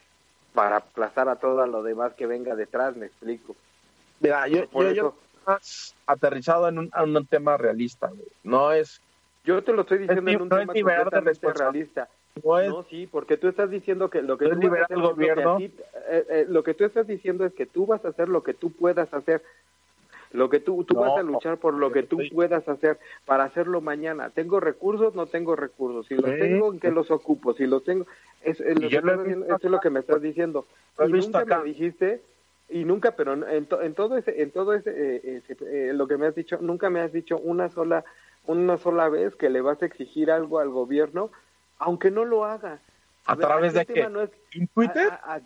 [0.54, 3.56] para aplastar a todo lo demás que venga detrás, me explico.
[4.20, 5.14] Mira, yo, Por yo, eso- yo
[5.46, 8.28] más aterrizado en un, en un tema realista, güey.
[8.44, 9.00] No es,
[9.44, 11.56] Yo te lo estoy diciendo Es en un no es tema responsabilidad.
[11.72, 12.08] realista.
[12.42, 14.96] No es No, sí, porque tú estás diciendo que lo que ¿No tú liberar al
[14.98, 15.56] es lo que gobierno?
[15.56, 15.74] ti-
[16.08, 18.54] eh, eh, lo que tú estás diciendo es que tú vas a hacer lo que
[18.54, 19.42] tú puedas hacer.
[20.30, 22.30] Lo que tú, tú No, vas a luchar por lo que tú sí.
[22.30, 24.30] puedas hacer para hacerlo mañana.
[24.30, 25.14] ¿Tengo recursos?
[25.14, 26.06] No tengo recursos.
[26.06, 27.52] Si los tengo, ¿en qué los ocupo?
[27.52, 28.06] Si los tengo,
[28.40, 30.66] es, lo, que estás eso es lo que me estás diciendo.
[31.06, 31.58] Y nunca acá.
[31.58, 32.22] me dijiste,
[32.70, 36.16] y nunca, pero en, to- en todo ese, en todo ese, eh, ese, lo que
[36.16, 38.02] me has dicho, nunca me has dicho una sola,
[38.46, 41.30] una sola vez que le vas a exigir algo al gobierno,
[41.82, 42.78] aunque no lo haga.
[43.26, 44.08] a ver, través de qué?
[44.08, 45.08] no es ¿En Twitter?
[45.10, 45.40] a- a-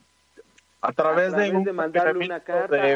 [0.83, 2.95] A, través, a de, un mandarle una carta, de-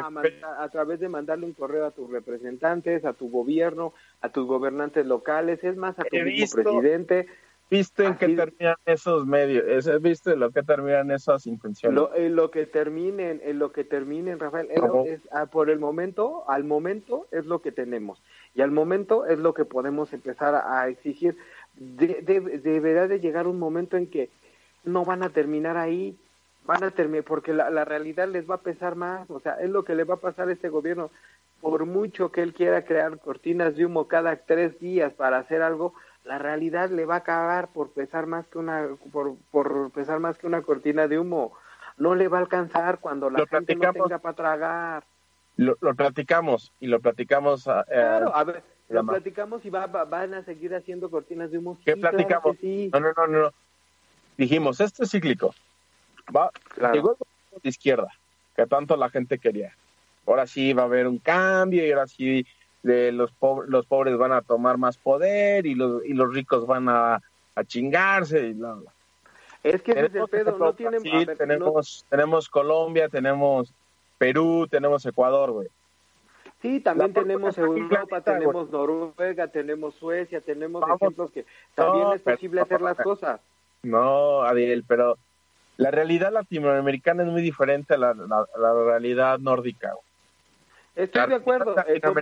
[0.58, 5.06] a, través de mandarle un correo a tus representantes, a tu gobierno, a tus gobernantes
[5.06, 7.26] locales, es más, a tu He mismo visto- presidente.
[7.70, 10.02] ¿Viste en qué terminan esos medios?
[10.02, 11.94] ¿Viste lo que terminan esas intenciones?
[11.94, 14.68] Lo, en lo que terminen, en lo que terminen, Rafael,
[15.06, 18.20] es- ah, por el momento, al momento es lo que tenemos
[18.56, 21.36] y al momento es lo que podemos empezar a exigir.
[21.80, 24.28] De- de- deberá de llegar un momento en que
[24.84, 26.14] no van a terminar ahí,
[26.66, 29.70] van a terminar porque la, la realidad les va a pesar más, o sea, es
[29.70, 31.10] lo que le va a pasar a este gobierno.
[31.62, 35.94] Por mucho que él quiera crear cortinas de humo cada tres días para hacer algo,
[36.24, 40.36] la realidad le va a acabar por pesar más que una por, por pesar más
[40.36, 41.52] que una cortina de humo.
[41.96, 45.04] No le va a alcanzar cuando la Lo gente no tenga para tragar.
[45.56, 47.66] Lo, lo platicamos y lo platicamos.
[47.68, 51.50] ah, eh, Claro, a ver, lo platicamos y va, va- van a seguir haciendo cortinas
[51.50, 51.78] de humo.
[51.84, 52.56] ¿Qué platicamos?
[52.56, 52.90] que sí.
[52.92, 53.50] No, no, no, no.
[54.36, 55.54] Dijimos, esto es cíclico.
[56.34, 56.94] Va, Claro.
[56.94, 58.08] Llegó el gobierno de izquierda,
[58.56, 59.74] que tanto la gente quería.
[60.26, 62.46] Ahora sí va a haber un cambio y ahora sí
[62.82, 66.66] de los, pobres, los pobres van a tomar más poder y los, y los ricos
[66.66, 67.20] van a,
[67.54, 68.92] a chingarse y bla, bla.
[69.62, 71.02] Es que ese es el Tenemos, pedo, no tienen...
[71.02, 73.72] Brasil, ver, no- tenemos, tenemos Colombia, tenemos
[74.16, 75.68] Perú, tenemos Ecuador, güey.
[76.62, 81.00] Sí, también tenemos Europa, tenemos Noruega, tenemos Suecia, tenemos Vamos.
[81.00, 83.40] ejemplos que también No, es posible hacer las cosas.
[83.82, 85.16] No, Adiel, pero
[85.78, 89.94] la realidad latinoamericana es muy diferente a la, la- la realidad nórdica.
[90.94, 92.14] Estoy La de acuerdo, eh, son,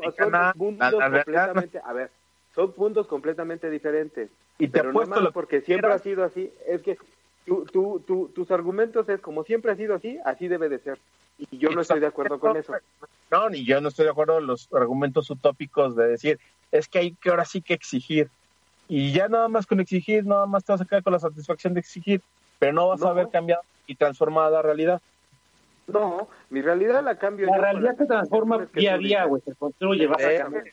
[0.56, 2.10] puntos la- la realidad- completamente, a ver,
[2.54, 4.30] son puntos completamente diferentes.
[4.58, 6.96] Y te pero apuesto más que porque siempre ha sido así, es que
[7.44, 10.98] tú, tú, tú, tus argumentos es como siempre ha sido así, así debe de ser.
[11.38, 12.74] Y yo no estoy de acuerdo con eso.
[13.30, 16.40] No, ni yo no estoy de acuerdo en los argumentos utópicos de decir,
[16.72, 18.28] es que hay que ahora sí que exigir.
[18.88, 21.74] Y ya nada más con exigir, nada más te vas a quedar con la satisfacción
[21.74, 22.22] de exigir,
[22.58, 23.08] pero no vas No.
[23.08, 25.00] a ver cambiado y transformada la realidad.
[25.86, 29.54] No, mi realidad la cambio La con realidad se transforma día a día, güey, se
[29.54, 30.64] construye, vas a cambiar.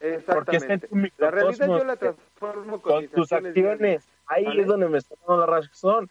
[0.00, 0.34] Exactamente.
[0.34, 1.14] Porque está en Exactamente.
[1.16, 4.04] tu La realidad yo la transformo con, con mis tus acciones.
[4.26, 4.62] Ahí ¿Vale?
[4.62, 6.08] es donde me está dando la razón.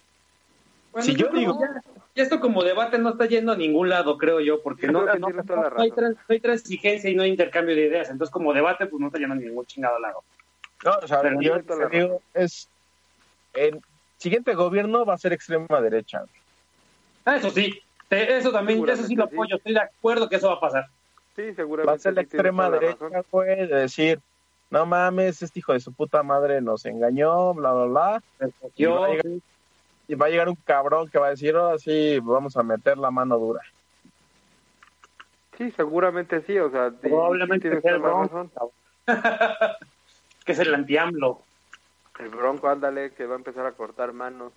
[0.91, 1.81] Bueno, Si yo digo- Ya,
[2.17, 5.01] ya esto como debate no está yendo a ningún lado, creo yo, porque Yo no,
[5.09, 8.09] hay trans- no hay transigencia y no hay intercambio de ideas.
[8.09, 10.23] Entonces, como debate, pues no está yendo a ningún chingado lado.
[10.83, 12.67] No, o sea, Pero yo te digo, es
[13.53, 13.79] el
[14.17, 16.23] siguiente gobierno va a ser extrema derecha.
[17.23, 19.33] Ah, eso sí, te- eso también, eso sí lo sí.
[19.33, 20.85] apoyo, estoy de acuerdo que eso va a pasar.
[21.35, 21.87] Sí, seguramente.
[21.91, 24.19] Va a ser la extrema derecha, güey, de decir,
[24.69, 28.23] no mames, este hijo de su puta madre nos engañó, bla, bla, bla.
[28.75, 29.25] Yo, va a llegar-
[30.07, 32.97] Y va a llegar un cabrón que va a decir, ahora sí, vamos a meter
[32.97, 33.61] la mano dura.
[35.57, 38.49] Sí, seguramente sí, o sea, sí, Probablemente sea toda el Bronco.
[38.53, 38.69] razón.
[40.45, 41.41] que es el anti-AMLO,
[42.19, 44.53] El Bronco, ándale, que va a empezar a cortar manos.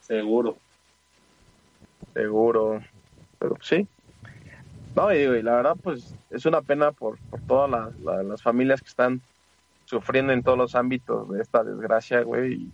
[0.00, 0.56] seguro.
[2.14, 2.80] Seguro.
[3.38, 3.86] Pero sí.
[4.96, 8.42] No, y, y la verdad, pues es una pena por, por todas las- la- las
[8.42, 9.20] familias que están
[9.84, 12.54] sufriendo en todos los ámbitos de esta desgracia, güey.
[12.54, 12.72] y-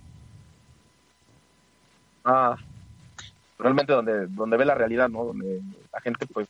[3.59, 5.25] Realmente donde, donde ve la realidad, ¿no?
[5.25, 5.61] Donde
[5.93, 6.49] la gente, pues,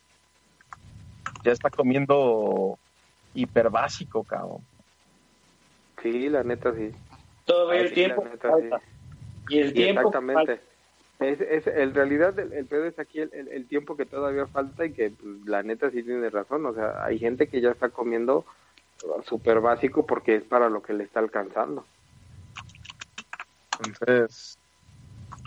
[1.42, 2.78] ya está comiendo
[3.34, 4.64] hiper básico, cabrón.
[6.02, 6.90] Sí, la neta sí.
[7.70, 8.78] Ay, el sí, tiempo la neta, falta.
[8.78, 9.54] sí.
[9.54, 10.60] Y el Sí, tiempo exactamente.
[11.18, 14.46] Es, es, en realidad, el, el pedo es aquí el, el, el tiempo que todavía
[14.46, 16.64] falta y que pues, la neta sí tiene razón.
[16.64, 18.46] O sea, hay gente que ya está comiendo
[19.26, 21.84] súper básico porque es para lo que le está alcanzando.
[23.84, 24.59] Entonces,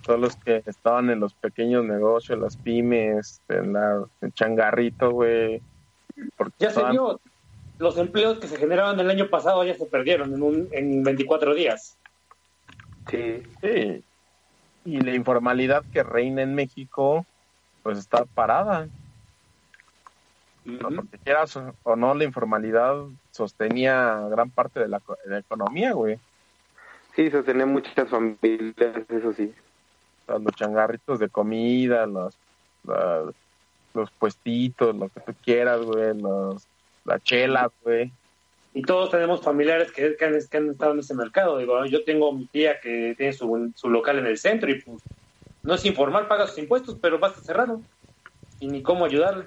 [0.05, 5.61] todos los que estaban en los pequeños negocios, las pymes, en la en changarrito, güey.
[6.37, 7.19] porque Ya se vio.
[7.79, 11.55] Los empleos que se generaban el año pasado ya se perdieron en, un, en 24
[11.55, 11.97] días.
[13.09, 14.03] Sí, Sí.
[14.85, 17.25] Y la informalidad que reina en México,
[17.83, 18.87] pues está parada.
[20.65, 20.89] ¿no?
[20.95, 22.95] Porque quieras o- no, la informalidad
[23.31, 26.19] sostenía gran parte de la, co- de la economía, güey.
[27.15, 29.53] sí, sostener muchas familias, eso sí.
[30.28, 32.36] Los changarritos de comida, los,
[33.93, 36.65] los puestitos, lo que tú quieras, güey, los,
[37.05, 38.11] la chela, güey.
[38.74, 41.57] Y todos tenemos familiares que, que han, que han estado en ese mercado.
[41.59, 45.01] Digo, yo tengo mi tía que tiene su, su local en el centro y pues
[45.61, 47.82] no es informal, paga sus impuestos, pero va a estar cerrado.
[48.59, 49.45] Y ni cómo ayudarle.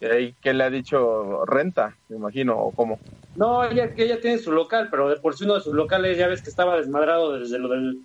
[0.00, 1.44] ¿Y ahí qué le ha dicho?
[1.46, 2.98] Renta, me imagino, o cómo.
[3.34, 6.26] No, ella, ella tiene su local, pero de por sí uno de sus locales ya
[6.26, 8.00] ves que estaba desmadrado desde lo del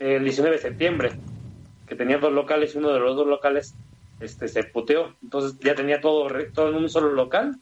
[0.00, 1.12] el 19 de septiembre,
[1.86, 3.74] que tenía dos locales y uno de los dos locales
[4.18, 5.14] este se puteó.
[5.22, 7.56] Entonces ya tenía todo, todo en un solo local.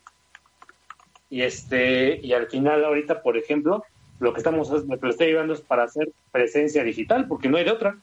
[1.30, 3.84] Y este y al final ahorita, por ejemplo,
[4.20, 7.64] lo que estamos lo que estoy ayudando es para hacer presencia digital, porque no hay
[7.64, 7.98] de otra.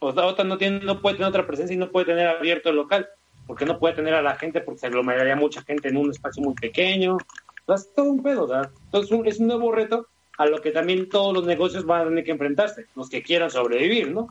[0.00, 2.70] O sea, otra no tiene no puede tener otra presencia y no puede tener abierto
[2.70, 3.08] el local,
[3.46, 6.42] porque no puede tener a la gente porque se aglomeraría mucha gente en un espacio
[6.42, 7.16] muy pequeño.
[7.60, 8.70] Entonces, todo un pedo, ¿verdad?
[8.86, 10.08] Entonces, es un nuevo reto
[10.38, 13.50] a lo que también todos los negocios van a tener que enfrentarse, los que quieran
[13.50, 14.28] sobrevivir, ¿no?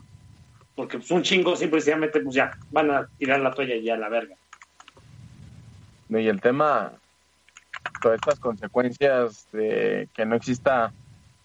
[0.74, 3.98] Porque pues, un chingo simplemente, pues ya, van a tirar la toalla y ya a
[3.98, 4.34] la verga.
[6.08, 6.92] Y el tema,
[8.02, 10.92] todas estas consecuencias de que no exista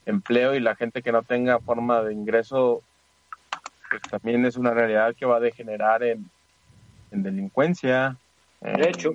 [0.06, 2.82] empleo y la gente que no tenga forma de ingreso,
[3.90, 6.30] pues también es una realidad que va a degenerar en,
[7.12, 8.18] en delincuencia.
[8.62, 9.14] en- De hecho.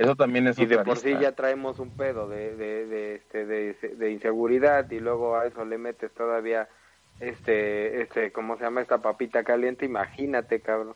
[0.00, 3.44] Eso también es Y de por sí ya traemos un pedo de, de, de, este,
[3.44, 6.68] de, de inseguridad y luego a eso le metes todavía
[7.20, 8.80] este, este, ¿cómo se llama?
[8.80, 10.94] Esta papita caliente, imagínate, cabrón.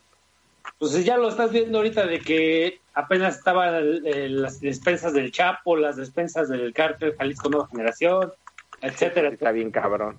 [0.78, 3.74] Pues ya lo estás viendo ahorita de que apenas estaban
[4.06, 8.32] eh, las despensas del Chapo, las despensas del cártel Jalisco Nueva Generación,
[8.80, 9.28] etcétera.
[9.28, 10.16] Está bien cabrón.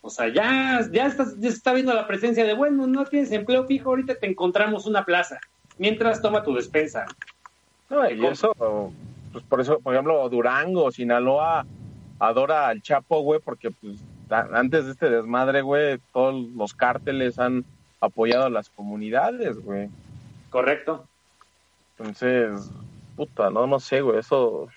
[0.00, 3.30] O sea, ya, ya, estás, ya se está viendo la presencia de, bueno, no tienes
[3.30, 5.38] empleo fijo, ahorita te encontramos una plaza.
[5.78, 7.04] Mientras toma tu despensa.
[7.90, 8.92] No, y eso,
[9.32, 11.66] pues por eso, por ejemplo, Durango, Sinaloa,
[12.18, 13.98] adora al Chapo, güey, porque pues
[14.30, 17.64] antes de este desmadre, güey, todos los cárteles han
[18.00, 19.88] apoyado a las comunidades, güey.
[20.50, 21.06] Correcto.
[21.98, 22.70] Entonces,
[23.16, 24.68] puta, no, no sé, güey, eso,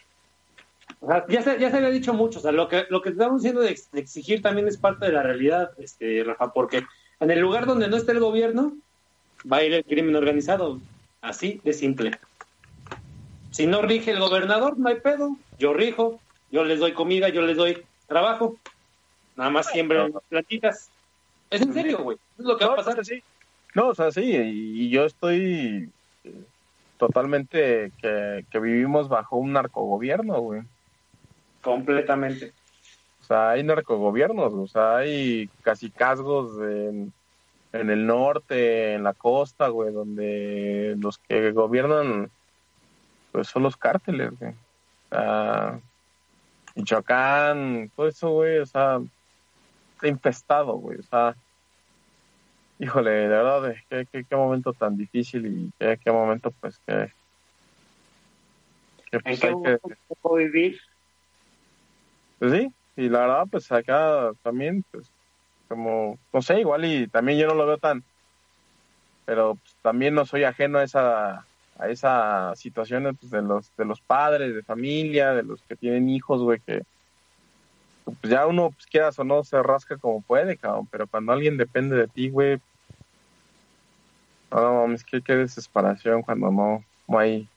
[0.99, 2.39] O sea, ya se, ya se había dicho mucho.
[2.39, 5.05] O sea, lo que, lo que estamos diciendo de, ex- de exigir también es parte
[5.05, 6.83] de la realidad, este, Rafa, porque
[7.19, 8.73] en el lugar donde no esté el gobierno,
[9.51, 10.79] va a ir el crimen organizado.
[11.21, 12.11] Así de simple.
[13.51, 15.35] Si no rige el gobernador, no hay pedo.
[15.57, 16.19] Yo rijo,
[16.51, 18.55] yo les doy comida, yo les doy trabajo.
[19.35, 20.89] Nada más siembran plantitas.
[21.49, 22.17] Es en serio, güey.
[22.37, 23.03] Es lo que va a pasar.
[23.05, 23.21] Sí.
[23.73, 25.89] No, o sea, sí, y yo estoy
[26.23, 26.43] eh,
[26.97, 30.61] totalmente que, que vivimos bajo un narcogobierno, güey.
[31.61, 32.53] Completamente.
[33.21, 37.11] O sea, hay narcogobiernos, o sea, hay casi casgos en,
[37.79, 42.29] en el norte, en la costa, güey, donde los que gobiernan,
[43.31, 44.53] pues son los cárteles, güey.
[45.09, 45.79] Sea,
[46.75, 48.99] Michoacán, todo eso, güey, o sea,
[49.95, 51.35] está infestado, güey, o sea,
[52.77, 57.11] híjole, de verdad, qué, qué, qué momento tan difícil y qué, qué momento, pues, que,
[59.09, 59.79] que ¿En pues hay que,
[60.35, 60.79] vivir?
[62.37, 65.11] pues sí, y la verdad, pues acá también, pues,
[65.67, 68.03] como, no sé, igual y también yo no lo veo tan,
[69.25, 71.45] pero pues, también no soy ajeno a esa,
[71.77, 76.09] a esa situación pues, de los, de los padres, de familia, de los que tienen
[76.09, 76.83] hijos, güey, que
[78.05, 81.57] pues ya uno, pues quieras o no, se rasca como puede, cabrón, pero cuando alguien
[81.57, 82.59] depende de ti, güey,
[84.49, 87.49] no mames, qué, qué desesperación cuando no, no hay,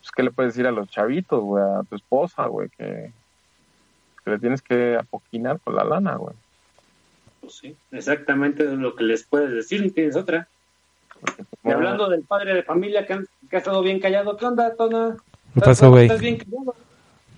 [0.00, 3.12] pues, ¿qué le puedes decir a los chavitos, güey, a tu esposa, güey, que,
[4.24, 6.34] que le tienes que apoquinar con la lana, güey?
[7.44, 10.48] Pues sí, exactamente lo que les puedes decir, y tienes otra.
[11.62, 14.74] Y hablando del padre de familia que, han- que ha estado bien callado, ¿qué onda,
[14.74, 15.16] Tona?
[15.54, 16.04] ¿Qué pasó, güey?
[16.06, 16.74] ¿Estás bien callado?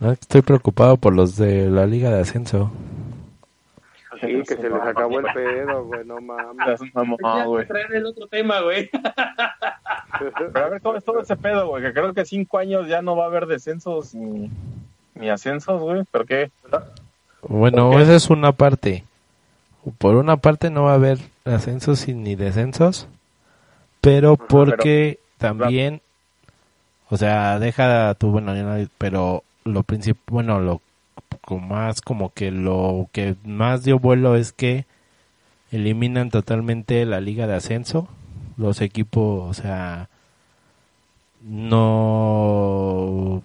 [0.00, 2.70] No, Estoy preocupado por los de la Liga de Ascenso.
[4.20, 6.80] Sí, que se les acabó el pedo, güey, no mames.
[6.80, 7.66] Es güey.
[7.66, 8.88] traer el otro tema, güey.
[10.18, 11.82] Pero a ver, ¿cómo es todo ese pedo, güey?
[11.82, 14.50] Que creo que cinco años ya no va a haber descensos ni,
[15.14, 16.04] ni ascensos, güey.
[16.04, 16.50] ¿Por qué?
[17.42, 17.98] Bueno, Ok.
[18.00, 19.04] esa es una parte.
[19.98, 23.08] Por una parte no va a haber ascensos y ni descensos,
[24.00, 26.00] pero porque también,
[27.08, 28.52] o sea, deja tu, bueno,
[28.98, 30.80] pero lo principal, bueno, lo
[31.54, 34.84] más como que lo que más dio vuelo es que
[35.70, 38.08] eliminan totalmente la liga de ascenso,
[38.56, 40.08] los equipos, o sea,
[41.42, 43.42] no,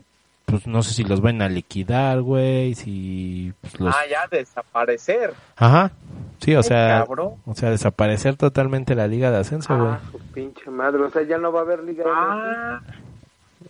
[0.52, 5.34] pues no sé si los van a liquidar, güey, si pues, los Ah, ya, desaparecer.
[5.56, 5.92] Ajá.
[6.40, 7.34] Sí, o Ay, sea, cabrón.
[7.46, 9.90] o sea, desaparecer totalmente la liga de ascenso, güey.
[9.90, 12.82] Ah, su pinche madre, o sea, ya no va a haber Liga Ah,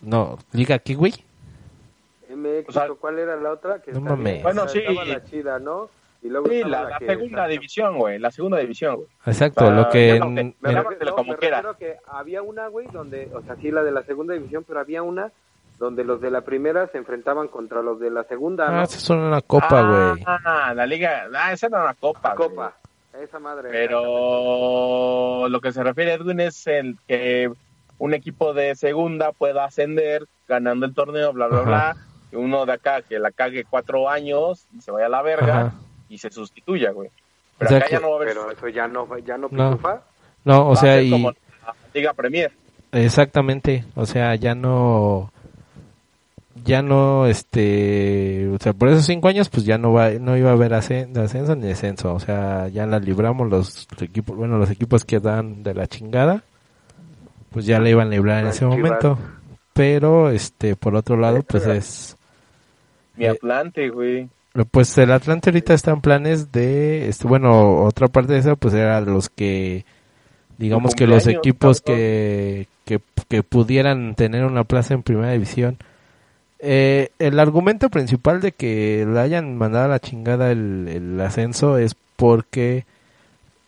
[0.02, 1.12] No, liga aquí, güey.
[2.34, 3.80] MX, o sea, ¿o ¿cuál era la otra?
[3.80, 4.42] Que no estaba- mames.
[4.42, 4.78] Bueno, sí.
[4.78, 5.90] estaba la chida, ¿no?
[6.22, 8.18] Y luego sí, la, la que- segunda división, güey.
[8.18, 9.08] La segunda división, güey.
[9.26, 11.60] Exacto, Ah, lo que no, me- Me como me quiera.
[11.60, 14.80] refiero que había una, güey, donde, o sea, sí, la de la segunda división, pero
[14.80, 15.30] había una
[15.82, 18.78] donde los de la primera se enfrentaban contra los de la segunda, ¿no?
[18.80, 20.24] ah, eso es una copa, güey.
[20.26, 21.24] Ah, la liga.
[21.34, 22.28] Ah, esa era una copa.
[22.28, 22.72] La copa,
[23.20, 23.68] esa madre.
[23.72, 27.50] Pero lo que se refiere Edwin es el que
[27.98, 31.66] un equipo de segunda pueda ascender ganando el torneo, bla, bla, Ajá.
[31.66, 31.96] bla.
[32.30, 35.60] Y uno de acá que la cague cuatro años y se vaya a la verga
[35.60, 35.72] Ajá.
[36.08, 37.10] y se sustituya, güey.
[37.58, 38.28] Pero O sea acá que- ya no va a haber.
[38.28, 39.80] Pero eso ya no, ya no No.
[40.44, 41.36] No, o va sea, y como la
[41.92, 42.52] Liga Premier.
[42.92, 45.31] exactamente, o sea, ya no
[46.64, 50.50] ya no este, o sea, por esos cinco años pues ya no va no iba
[50.50, 54.70] a haber ascen- ascenso ni descenso, o sea, ya la libramos los equipos, bueno, los
[54.70, 56.42] equipos que dan de la chingada
[57.50, 59.18] pues ya la iban a librar en Las ese momento.
[59.74, 62.16] Pero este por otro lado pues es
[63.16, 64.28] Mi Eh, Atlante, güey.
[64.70, 68.74] Pues el Atlante ahorita está en planes de, este, bueno, otra parte de eso, pues
[68.74, 69.86] era los que,
[70.58, 75.78] digamos que los equipos que, que, que pudieran tener una plaza en primera división.
[76.64, 81.96] Eh, el argumento principal de que le hayan mandado a la chingada el, ascenso es
[82.16, 82.84] porque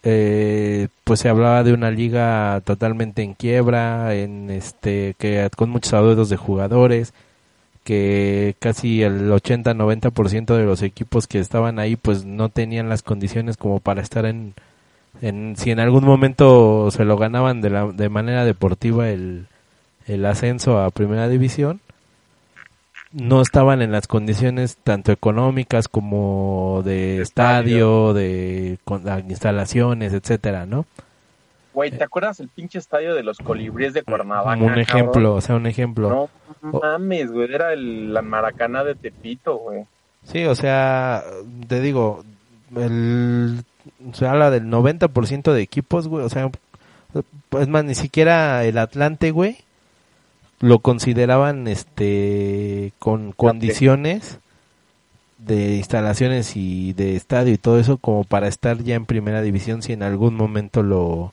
[0.05, 5.93] eh, pues se hablaba de una liga totalmente en quiebra, en este que con muchos
[5.95, 7.15] adeudos de jugadores,
[7.85, 13.57] que casi el 80-90% de los equipos que estaban ahí pues no tenían las condiciones
[13.57, 14.55] como para estar en,
[15.57, 19.47] si en algún momento se lo ganaban de, la, de manera deportiva el
[20.27, 21.81] ascenso a primera división
[23.15, 30.67] no estaban en las condiciones tanto económicas como de estadio, de con, las instalaciones, etcétera,
[30.67, 30.85] ¿no?
[31.73, 34.55] Güey, ¿te acuerdas el pinche estadio de los colibríes de Cuernavaca?
[34.55, 34.81] Como un cabrón?
[34.81, 36.29] ejemplo, o sea, un ejemplo.
[36.63, 39.85] No mames, güey, era el, la Maracaná de Tepito, güey.
[40.25, 41.23] Sí, o sea,
[41.69, 42.25] te digo,
[42.77, 43.65] el,
[44.13, 46.51] se habla del 90% de equipos, güey, o sea,
[47.61, 49.59] es más, ni siquiera el Atlante, güey,
[50.61, 54.39] lo consideraban, este, con condiciones
[55.39, 59.83] de instalaciones y de estadio y todo eso como para estar ya en primera división
[59.83, 61.33] si en algún momento lo,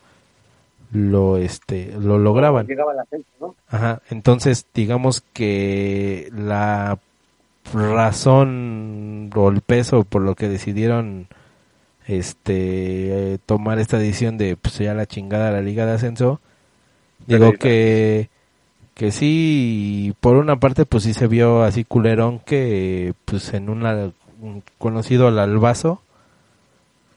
[0.91, 2.67] lo, este, lo lograban.
[2.67, 3.05] Llegaba la
[3.39, 3.55] ¿no?
[3.69, 6.99] Ajá, entonces digamos que la
[7.73, 11.27] razón o el peso por lo que decidieron
[12.07, 16.41] este eh, tomar esta decisión de pues ya la chingada la liga de ascenso
[17.27, 18.29] digo que
[18.93, 24.11] que sí por una parte pues sí se vio así culerón que pues en una
[24.41, 26.01] un conocido al Albazo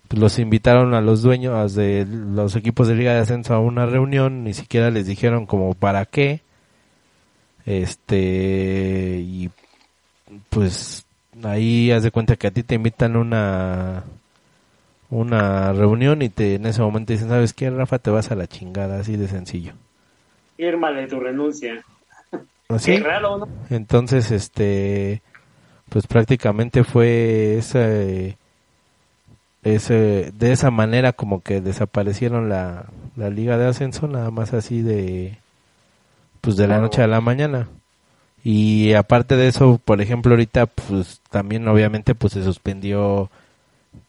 [0.08, 3.86] pues, los invitaron a los dueños de los equipos de liga de ascenso a una
[3.86, 6.42] reunión ni siquiera les dijeron como para qué
[7.66, 9.50] este y
[10.50, 11.06] pues
[11.42, 14.04] ahí haz de cuenta que a ti te invitan una
[15.10, 18.46] una reunión y te en ese momento dicen sabes qué Rafa te vas a la
[18.46, 19.74] chingada así de sencillo
[20.56, 21.82] Fírmale tu renuncia.
[22.68, 23.48] así Qué raro, ¿no?
[23.70, 25.22] entonces este
[25.88, 28.36] pues prácticamente fue ese
[29.62, 32.86] ese de esa manera como que desaparecieron la,
[33.16, 35.38] la liga de ascenso nada más así de
[36.40, 37.68] pues de la noche a la mañana
[38.42, 43.30] y aparte de eso por ejemplo ahorita pues también obviamente pues se suspendió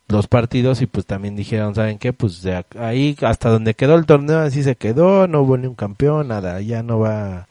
[0.08, 4.06] los partidos y pues también dijeron saben qué pues de ahí hasta donde quedó el
[4.06, 7.48] torneo así se quedó no hubo ni un campeón nada ya no va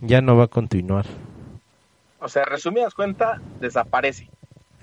[0.00, 1.06] ya no va a continuar
[2.18, 4.30] O sea, resumidas cuenta, desaparece.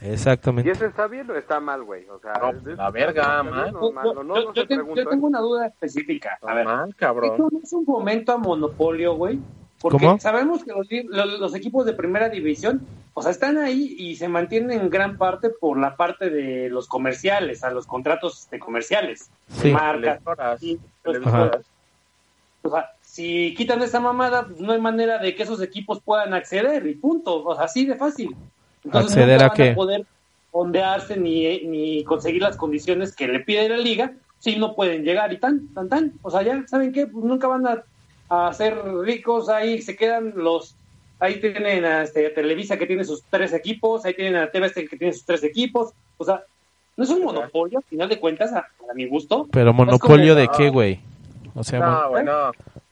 [0.01, 2.07] ¿Y exactamente eso está bien o está mal, güey?
[2.09, 3.75] O sea, No, ¿es- la verga, ¿está bien man.
[3.79, 4.05] o mal?
[4.05, 6.37] No, no, yo, no yo yo tengo una duda específica.
[6.41, 9.39] A ver, Mal, ¿esto no es un fomento a monopolio, güey?
[9.81, 10.19] Porque ¿Cómo?
[10.19, 14.15] sabemos que los, li- los, los equipos de primera división, o sea, están ahí y
[14.15, 18.59] se mantienen en gran parte por la parte de los comerciales, a los contratos de
[18.59, 19.69] comerciales, Sí.
[19.69, 20.19] de marcas.
[20.59, 20.79] Sí.
[22.63, 26.33] O sea, si quitan esa mamada, pues no hay manera de que esos equipos puedan
[26.33, 27.43] acceder y punto.
[27.43, 28.35] O sea, así de fácil.
[28.83, 29.71] Entonces ¿Acceder nunca a van qué?
[29.73, 30.05] poder
[30.51, 35.31] ondearse ni, ni conseguir las condiciones que le pide la liga si no pueden llegar
[35.33, 36.13] y tan, tan, tan.
[36.21, 37.07] O sea, ya, ¿saben qué?
[37.07, 37.83] Pues nunca van a,
[38.31, 39.49] a ser ricos.
[39.49, 40.75] Ahí se quedan los...
[41.19, 44.89] Ahí tienen a este, Televisa que tiene sus tres equipos, ahí tienen a TV Azteca
[44.89, 45.91] que tiene sus tres equipos.
[46.17, 46.41] O sea,
[46.97, 49.47] no es un monopolio, al final de cuentas, a, a mi gusto.
[49.51, 50.99] pero monopolio de qué güey
[51.53, 52.51] o sea mon- No, güey, no.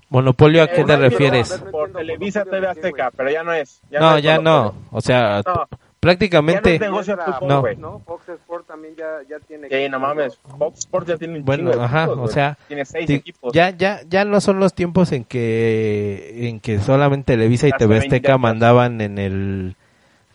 [0.09, 3.53] monopolio a qué Eh, te no, refieres no, Por Televisa TV Azteca, pero ya no
[3.53, 3.81] es.
[3.89, 5.67] no es ya no o sea No.
[5.99, 7.61] Prácticamente Ya no fútbol, No.
[7.61, 7.75] güey.
[7.77, 7.99] ¿no?
[8.05, 9.67] Fox Sport también ya, ya tiene...
[9.69, 10.39] Sí, no mames.
[10.57, 13.53] Fox Sports ya tiene un Bueno, de ajá, equipos, o sea, Tiene seis equipos.
[13.53, 17.99] Ya, ya, ya no son los tiempos en que, en que solamente Televisa y TV
[17.99, 19.75] 20 Azteca mandaban en el,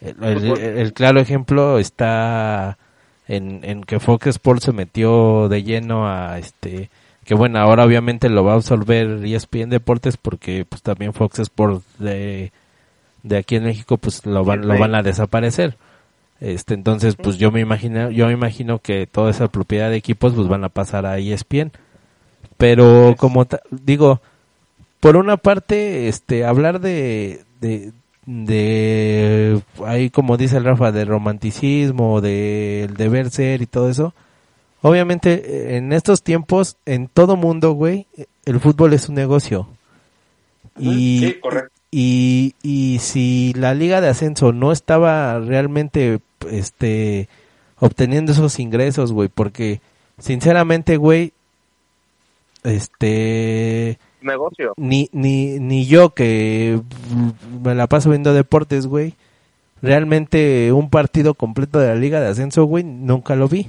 [0.01, 0.59] el, el- Fútbol.
[0.61, 2.79] el claro ejemplo está
[3.27, 6.91] en, en que Fox Sports se metió de lleno a este,
[7.25, 11.83] que bueno, ahora obviamente lo va a absorber ESPN Deportes porque pues también Fox Sports
[11.99, 12.53] de,
[13.25, 15.77] de aquí en México pues lo van, lo van a desaparecer.
[16.41, 20.35] Este, entonces, pues yo me imagino, yo me imagino que toda esa propiedad de equipos
[20.35, 21.73] pues van a pasar a ESPN.
[22.59, 24.21] Pero como digo,
[25.01, 27.93] por una parte, este, hablar de, de,
[28.27, 34.15] de, ahí como dice el Rafa, de romanticismo, del deber ser y todo eso.
[34.83, 38.07] Obviamente, eh, en estos tiempos, en todo mundo, güey,
[38.45, 39.67] el fútbol es un negocio.
[40.79, 41.74] Y, Sí, correcto.
[41.97, 46.19] Y, y si la liga de ascenso no estaba realmente
[46.51, 47.29] este
[47.79, 49.81] obteniendo esos ingresos, güey, porque
[50.19, 51.33] sinceramente, güey,
[52.65, 54.75] este Negocio.
[54.77, 56.81] ni ni ni yo que
[57.63, 59.15] me la paso viendo deportes, güey,
[59.81, 63.69] realmente un partido completo de la liga de ascenso, güey, nunca lo vi.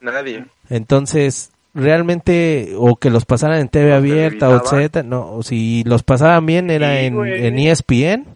[0.00, 0.46] Nadie.
[0.68, 6.46] Entonces, realmente, o que los pasaran en TV abierta o etcétera, no, si los pasaban
[6.46, 7.46] bien era Sí, en, güey.
[7.46, 8.26] en E ESPN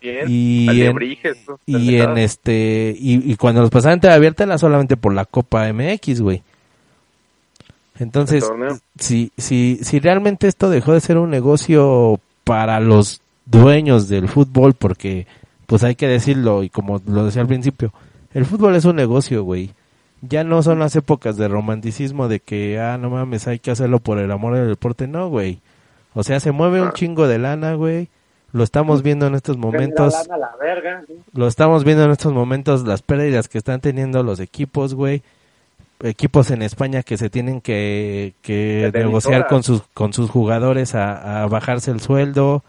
[0.00, 0.24] Bien.
[0.28, 0.96] y en,
[1.44, 5.12] tú, y en este, y, y cuando los pasaban en TV abierta era solamente por
[5.12, 6.42] la Copa MX, güey.
[7.98, 8.44] Entonces,
[8.98, 14.74] si, si, si realmente esto dejó de ser un negocio para los dueños del fútbol,
[14.74, 15.26] porque,
[15.66, 17.92] pues hay que decirlo, y como lo decía al principio,
[18.34, 19.70] el fútbol es un negocio, güey.
[20.20, 24.00] Ya no son las épocas de romanticismo de que, ah, no mames, hay que hacerlo
[24.00, 25.60] por el amor del deporte, no, güey.
[26.14, 28.08] O sea, se mueve un chingo de lana, güey.
[28.52, 31.04] Lo estamos viendo en estos momentos Genera lana a la verga.
[31.06, 31.14] ¿sí?
[31.34, 35.22] lo estamos viendo en estos momentos, las pérdidas que están teniendo los equipos, güey.
[36.00, 41.42] Equipos en España que se tienen que, que negociar con sus, con sus jugadores a,
[41.42, 42.64] a bajarse el sueldo.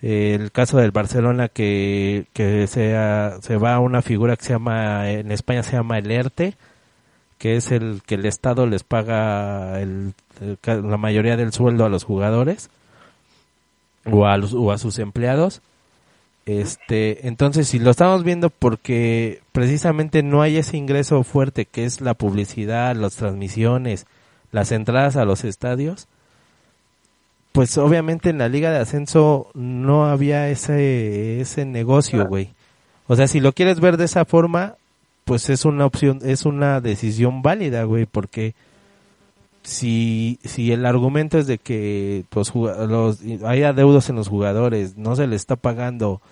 [0.00, 4.52] Eh, el caso del Barcelona que, que sea, se va a una figura que se
[4.52, 6.54] llama, en España se llama el ERTE,
[7.38, 10.12] que es el que el Estado les paga el,
[10.64, 12.68] la mayoría del sueldo a los jugadores
[14.04, 15.62] o a, los, o a sus empleados.
[16.46, 22.00] Este, entonces si lo estamos viendo porque precisamente no hay ese ingreso fuerte que es
[22.00, 24.06] la publicidad, las transmisiones,
[24.50, 26.08] las entradas a los estadios,
[27.52, 32.50] pues obviamente en la liga de ascenso no había ese ese negocio, güey.
[33.08, 34.76] O sea, si lo quieres ver de esa forma,
[35.28, 38.54] pues es una opción, es una decisión válida, güey, porque
[39.62, 45.16] si, si el argumento es de que pues, los, hay adeudos en los jugadores, no
[45.16, 46.22] se les está pagando,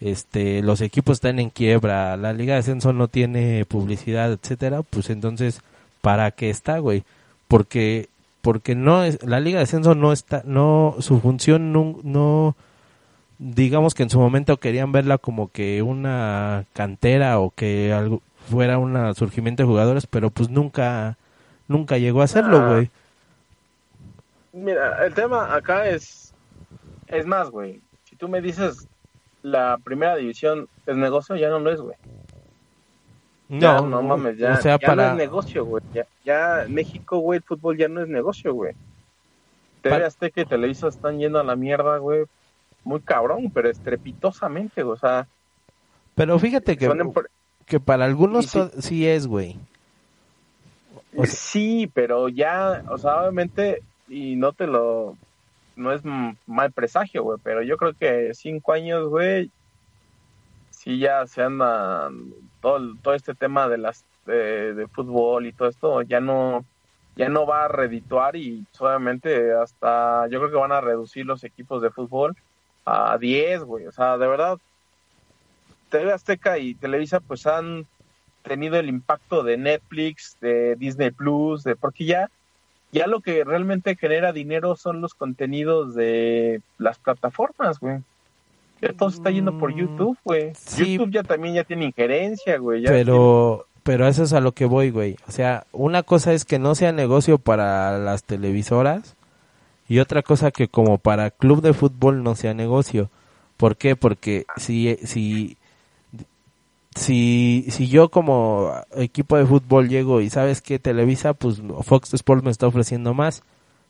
[0.00, 5.10] este, los equipos están en quiebra, la Liga de Ascenso no tiene publicidad, etcétera, pues
[5.10, 5.60] entonces,
[6.00, 7.04] ¿para qué está, güey?
[7.48, 8.08] Porque,
[8.40, 12.56] porque no es, la Liga de Ascenso no está, no, su función no, no
[13.38, 18.78] digamos que en su momento querían verla como que una cantera o que algo fuera
[18.78, 21.16] un surgimiento de jugadores, pero pues nunca
[21.68, 22.68] nunca llegó a hacerlo, Ah.
[22.68, 22.90] güey.
[24.52, 26.32] Mira, el tema acá es,
[27.06, 27.80] es más, güey.
[28.04, 28.88] Si tú me dices
[29.42, 31.96] la primera división es negocio, ya no lo es, güey.
[33.50, 35.82] Ya, no, mames, ya, o sea, ya para no es negocio, güey.
[35.94, 38.74] Ya, ya México, güey, el fútbol ya no es negocio, güey.
[39.80, 42.24] TV Pa- Azteca y Televisa están yendo a la mierda, güey.
[42.84, 44.94] Muy cabrón, pero estrepitosamente, güey.
[44.94, 45.26] O sea,
[46.14, 47.28] pero fíjate que, son empre-
[47.68, 48.46] que para algunos
[48.80, 49.06] sí.
[49.06, 49.56] es, güey.
[51.16, 55.16] o sea- sí, pero ya, o sea, obviamente, y no te lo,
[55.76, 56.02] no es
[56.46, 59.50] mal presagio, güey, pero yo creo que cinco años, güey,
[60.70, 65.68] sí ya se andan todo, todo este tema de las de, de fútbol y todo
[65.68, 66.64] esto, ya no,
[67.16, 71.44] ya no va a redituar y solamente hasta, yo creo que van a reducir los
[71.44, 72.36] equipos de fútbol
[72.84, 74.58] a 10, güey, o sea, de verdad,
[75.90, 77.86] TV Azteca y Televisa pues han
[78.42, 82.30] tenido el impacto de Netflix, de Disney Plus, de porque ya
[82.90, 87.98] ya lo que realmente genera dinero son los contenidos de las plataformas, güey.
[88.80, 90.52] Ya todo se está yendo por Mm, YouTube, güey.
[90.54, 90.94] sí.
[90.94, 92.82] YouTube ya también ya tiene injerencia, güey.
[92.82, 95.16] ya Pero pero eso es a lo que voy, güey.
[95.26, 99.16] O sea, una cosa es que no sea negocio para las televisoras
[99.88, 103.10] y otra cosa que como para club de fútbol no sea negocio.
[103.56, 103.96] ¿Por qué?
[103.96, 105.56] Porque si si
[106.94, 112.42] si si yo como equipo de fútbol llego y sabes que Televisa pues Fox Sports
[112.44, 113.42] me está ofreciendo más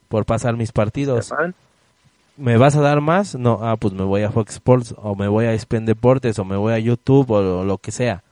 [0.09, 1.32] por pasar mis partidos.
[2.36, 3.34] ¿Me vas a dar más?
[3.34, 6.44] No, ah, pues me voy a Fox Sports o me voy a ESPN Deportes o
[6.44, 8.22] me voy a YouTube o lo, lo que sea.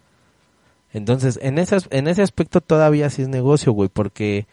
[0.92, 4.46] Entonces, en ese, as- en ese aspecto todavía sí es negocio, güey, porque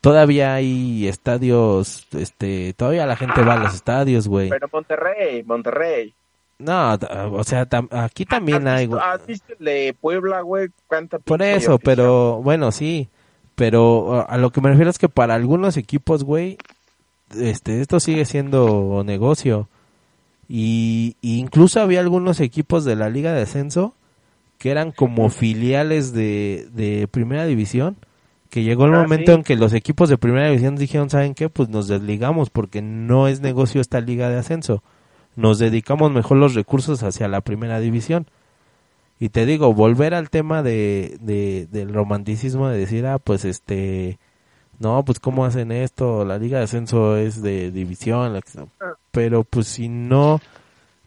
[0.00, 4.48] todavía hay estadios, este, todavía la gente va a los estadios, güey.
[4.48, 6.14] Pero Monterrey, Monterrey.
[6.58, 6.94] No,
[7.32, 9.00] o sea, tam- aquí también ¿Has hay, visto-.
[9.02, 10.68] ¿Has visto el de Puebla, güey?
[10.88, 13.08] ¿Cuánta Por eso, pero bueno, sí.
[13.54, 16.58] Pero a- a lo que me refiero es que para algunos equipos, güey,
[17.36, 19.68] este, esto sigue siendo negocio.
[20.48, 23.94] Y, y incluso había algunos equipos de la Liga de Ascenso
[24.58, 27.96] que eran como filiales de, de Primera División.
[28.50, 29.38] Que llegó el Ah, momento sí.
[29.38, 31.50] en que los equipos de Primera División dijeron, ¿saben qué?
[31.50, 34.82] Pues nos desligamos porque no es negocio esta Liga de Ascenso.
[35.38, 38.26] Nos dedicamos mejor los recursos hacia la Primera División.
[39.20, 44.18] Y te digo, volver al tema de, de, del romanticismo de decir, ah, pues este,
[44.80, 48.66] no, pues cómo hacen esto, la liga de ascenso es de división, sea.
[49.12, 50.40] pero pues si no,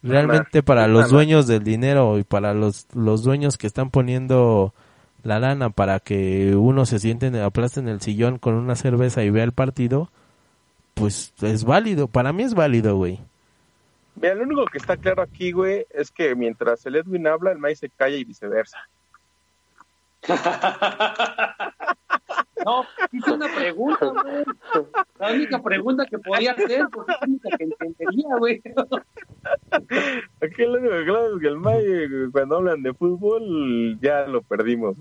[0.01, 4.73] realmente para los dueños del dinero y para los, los dueños que están poniendo
[5.23, 9.23] la lana para que uno se siente, en- aplaste en el sillón con una cerveza
[9.23, 10.09] y vea el partido,
[10.93, 13.19] pues es válido, para mí es válido, güey.
[14.15, 17.57] Mira, lo único que está claro aquí, güey, es que mientras el Edwin habla, el
[17.57, 18.77] maíz se calla y viceversa.
[22.65, 24.43] No, hice una pregunta, güey.
[25.19, 28.61] La única pregunta que podía hacer, porque es la única que entendería, güey.
[30.41, 34.41] Aquí lo único que claro es que el maíz, cuando hablan de fútbol, ya lo
[34.41, 34.95] perdimos.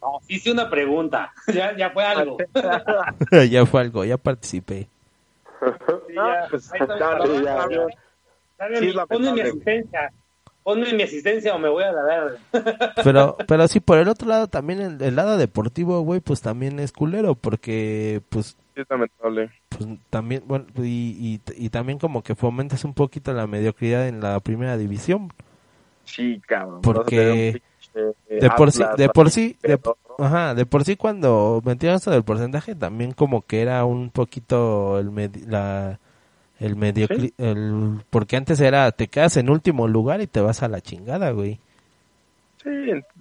[0.00, 1.32] No, hice una pregunta.
[1.52, 2.38] Ya, ya fue algo.
[3.50, 4.88] ya fue algo, ya participé.
[5.60, 6.46] Sí, ya.
[6.50, 7.86] pues, Ahí está, dale, ya, ya,
[8.78, 10.12] Sí, mi- ponme mi asistencia.
[10.62, 12.38] Ponme mi asistencia o me voy a la verde.
[13.02, 16.78] Pero, pero sí, por el otro lado también, el, el lado deportivo, güey, pues también
[16.78, 19.50] es culero, porque, pues, Sí, es lamentable.
[19.70, 24.20] pues también, bueno, y, y, y también como que fomentas un poquito la mediocridad en
[24.20, 25.32] la primera división.
[26.04, 26.82] Sí, cabrón.
[26.82, 27.62] Porque
[27.94, 29.80] eh, De por sí, de por sí, de,
[30.18, 34.98] ajá, de por sí cuando metieron esto del porcentaje, también como que era un poquito
[34.98, 35.98] el medi- la,
[36.60, 40.68] el mediocri, el, porque antes era, te quedas en último lugar y te vas a
[40.68, 41.58] la chingada, güey.
[42.62, 42.68] Sí,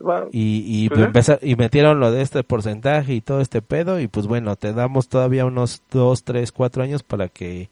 [0.05, 3.99] va- y y, Pues, empeza- y metieron lo de este porcentaje y todo este pedo
[4.01, 7.69] y pues bueno te damos todavía unos dos tres cuatro años para que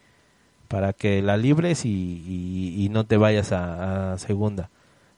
[0.69, 4.69] para que la libres y, y, y no te vayas a, a segunda.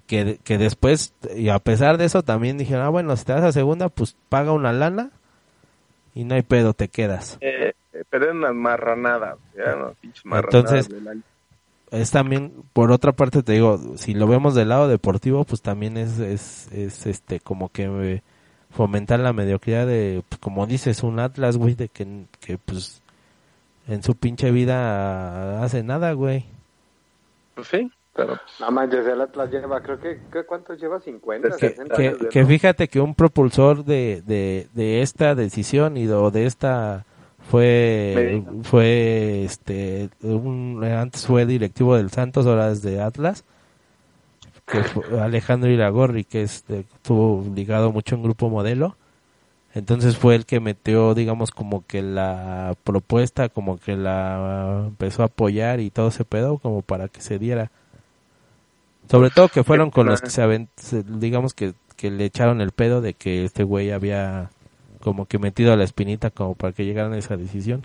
[0.07, 3.43] Que, que después y a pesar de eso también dijeron ah bueno si te vas
[3.43, 5.11] a segunda pues paga una lana
[6.19, 7.73] y no hay pedo te quedas eh,
[8.09, 9.37] pero eran unas marranadas.
[9.55, 10.87] Eran unas pinches marranadas.
[10.87, 11.23] Entonces,
[11.91, 15.97] es también, por otra parte te digo, si lo vemos del lado deportivo, pues también
[15.97, 18.21] es, es, es este, como que
[18.69, 23.01] fomentar la mediocridad de, pues, como dices, un Atlas, güey, de que, que pues
[23.87, 26.45] en su pinche vida hace nada, güey.
[27.55, 30.99] Pues sí, pero No manches, el Atlas lleva, creo que, ¿qué- ¿cuántos lleva?
[30.99, 35.35] 50, que, 60 que, años de- que fíjate que un propulsor de, de, de esta
[35.35, 37.05] decisión y de, de esta
[37.39, 38.51] fue Medina.
[38.63, 43.45] fue este un, antes fue directivo del Santos ahora es de Atlas
[44.65, 48.97] que fue Alejandro Iragorri que es de- estuvo ligado mucho en grupo modelo
[49.73, 55.27] entonces fue el que metió digamos como que la propuesta como que la empezó a
[55.27, 57.71] apoyar y todo ese pedo como para que se diera
[59.09, 62.61] sobre todo que fueron con los que se aven- se- digamos que, que le echaron
[62.61, 64.49] el pedo de que este güey había
[65.01, 67.81] como que metido a la espinita como para que llegaran a esa decisión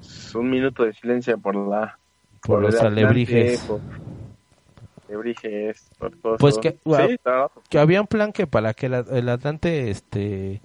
[0.00, 1.98] es un minuto de silencio por la
[2.42, 3.62] por los alebrijes.
[5.08, 7.16] alebrijes, por todo Pues que- sí.
[7.68, 10.60] Que había un plan que para que la- el Atlante, este,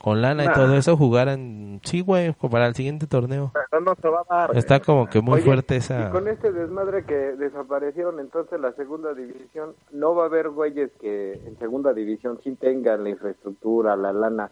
[0.00, 3.52] con lana y todo eso jugaran, sí, güey, para el siguiente torneo.
[3.70, 4.56] Pero no se va a dar.
[4.56, 6.10] Está como que muy Oye, fuerte Y esa.
[6.10, 11.34] con este desmadre que desaparecieron entonces la segunda división, no va a haber güeyes que
[11.46, 14.50] en segunda división sí tengan la infraestructura, la lana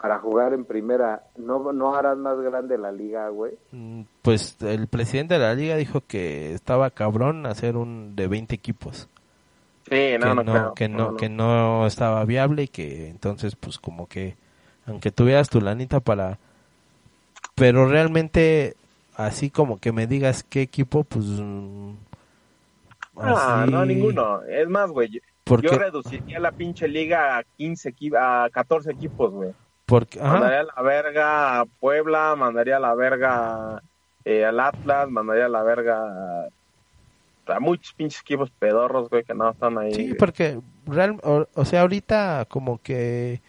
[0.00, 1.22] para jugar en primera.
[1.36, 3.52] ¿No, no harán más grande la liga, güey?
[3.70, 8.54] Mm, Pues el presidente de la liga dijo que estaba cabrón hacer un de 20
[8.54, 9.08] equipos.
[9.88, 10.74] Sí, no, que no, no, creo.
[10.74, 14.36] que no, que no estaba viable y que entonces pues como que
[14.86, 16.38] aunque tuvieras tu lanita para
[17.54, 18.74] pero realmente
[19.14, 21.92] así como que me digas qué equipo pues mm,
[23.16, 24.42] Ah, así- no, ninguno.
[24.44, 25.08] Es más, güey.
[25.10, 29.52] yo- porque Yo reduciría la pinche liga a 15 equi- a 14 equipos, güey.
[29.84, 33.82] porque ajá, Mandaría a la verga a Puebla, mandaría a la verga
[34.24, 35.98] eh, al Atlas, mandaría a la verga
[37.46, 39.92] a, a muchos pinches equipos pedorros, güey, que no están ahí.
[39.92, 40.16] sí güey.
[40.16, 43.42] porque real, o, o sea ahorita como que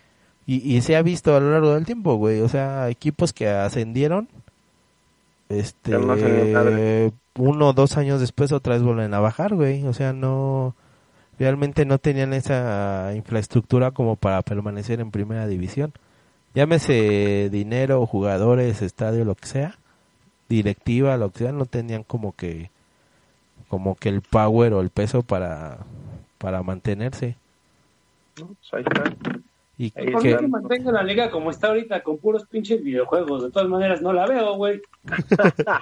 [0.46, 3.48] y, y se ha visto a lo largo del tiempo güey o sea equipos que
[3.48, 4.28] ascendieron
[5.50, 5.96] este
[7.36, 10.76] uno o dos años después otra vez vuelven a bajar güey o sea no
[11.40, 15.94] realmente no tenían esa infraestructura como para permanecer en primera división
[16.54, 19.78] llámese dinero jugadores estadio lo que sea
[20.50, 22.70] directiva lo que sea no tenían como que
[23.68, 25.80] como que el power o el peso para
[26.38, 27.38] para mantenerse
[28.40, 28.48] ¿no?
[28.48, 29.40] Pues ahí está.
[29.88, 33.44] Y ¿Por que qué se mantenga la liga como está ahorita con puros pinches videojuegos?
[33.44, 34.82] De todas maneras, no la veo, güey.
[35.66, 35.82] Para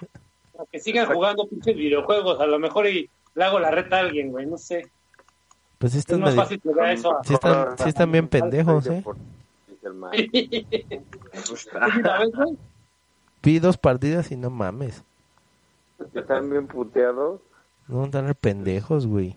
[0.72, 4.32] que sigan jugando pinches videojuegos, a lo mejor y le hago la reta a alguien,
[4.32, 4.88] güey, no sé.
[5.78, 7.24] pues Es más medio- fácil que vea eso a...
[7.24, 9.04] sí están sí están bien pendejos eh
[13.44, 15.04] vi dos partidas y no mames
[16.14, 17.42] Están bien puteados.
[17.88, 19.36] no están pendejos güey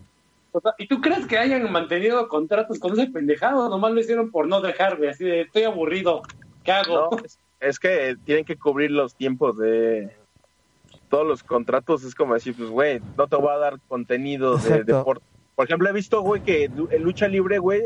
[0.77, 3.69] ¿Y tú crees que hayan mantenido contratos con ese pendejado?
[3.69, 6.21] Nomás lo hicieron por no dejarme, así de, estoy aburrido,
[6.63, 7.09] ¿qué hago?
[7.11, 7.17] No,
[7.59, 10.15] es, que tienen que cubrir los tiempos de
[11.09, 12.03] todos los contratos.
[12.03, 15.25] Es como decir, pues, güey, no te voy a dar contenido de deporte.
[15.55, 17.83] Por ejemplo, he visto, güey, que en lucha libre, güey,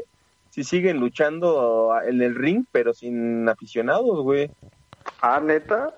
[0.50, 4.50] sí siguen luchando en el ring, pero sin aficionados, güey.
[5.22, 5.96] Ah, neta.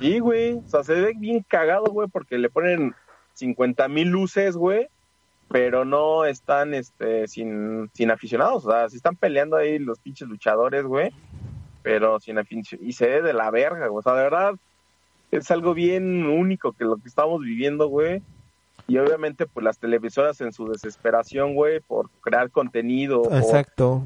[0.00, 0.54] Sí, güey.
[0.54, 2.94] O sea, se ve bien cagado, güey, porque le ponen
[3.34, 4.88] 50 mil luces, güey,
[5.48, 8.64] pero no están este, sin, sin aficionados.
[8.66, 11.12] O sea, sí están peleando ahí los pinches luchadores, güey,
[11.82, 12.86] pero sin aficionados.
[12.86, 14.00] Y se ve de la verga, güey.
[14.00, 14.54] O sea, de verdad,
[15.30, 18.22] es algo bien único que lo que estamos viviendo, güey.
[18.86, 24.02] Y obviamente, pues las televisoras en su desesperación, güey, por crear contenido, por exacto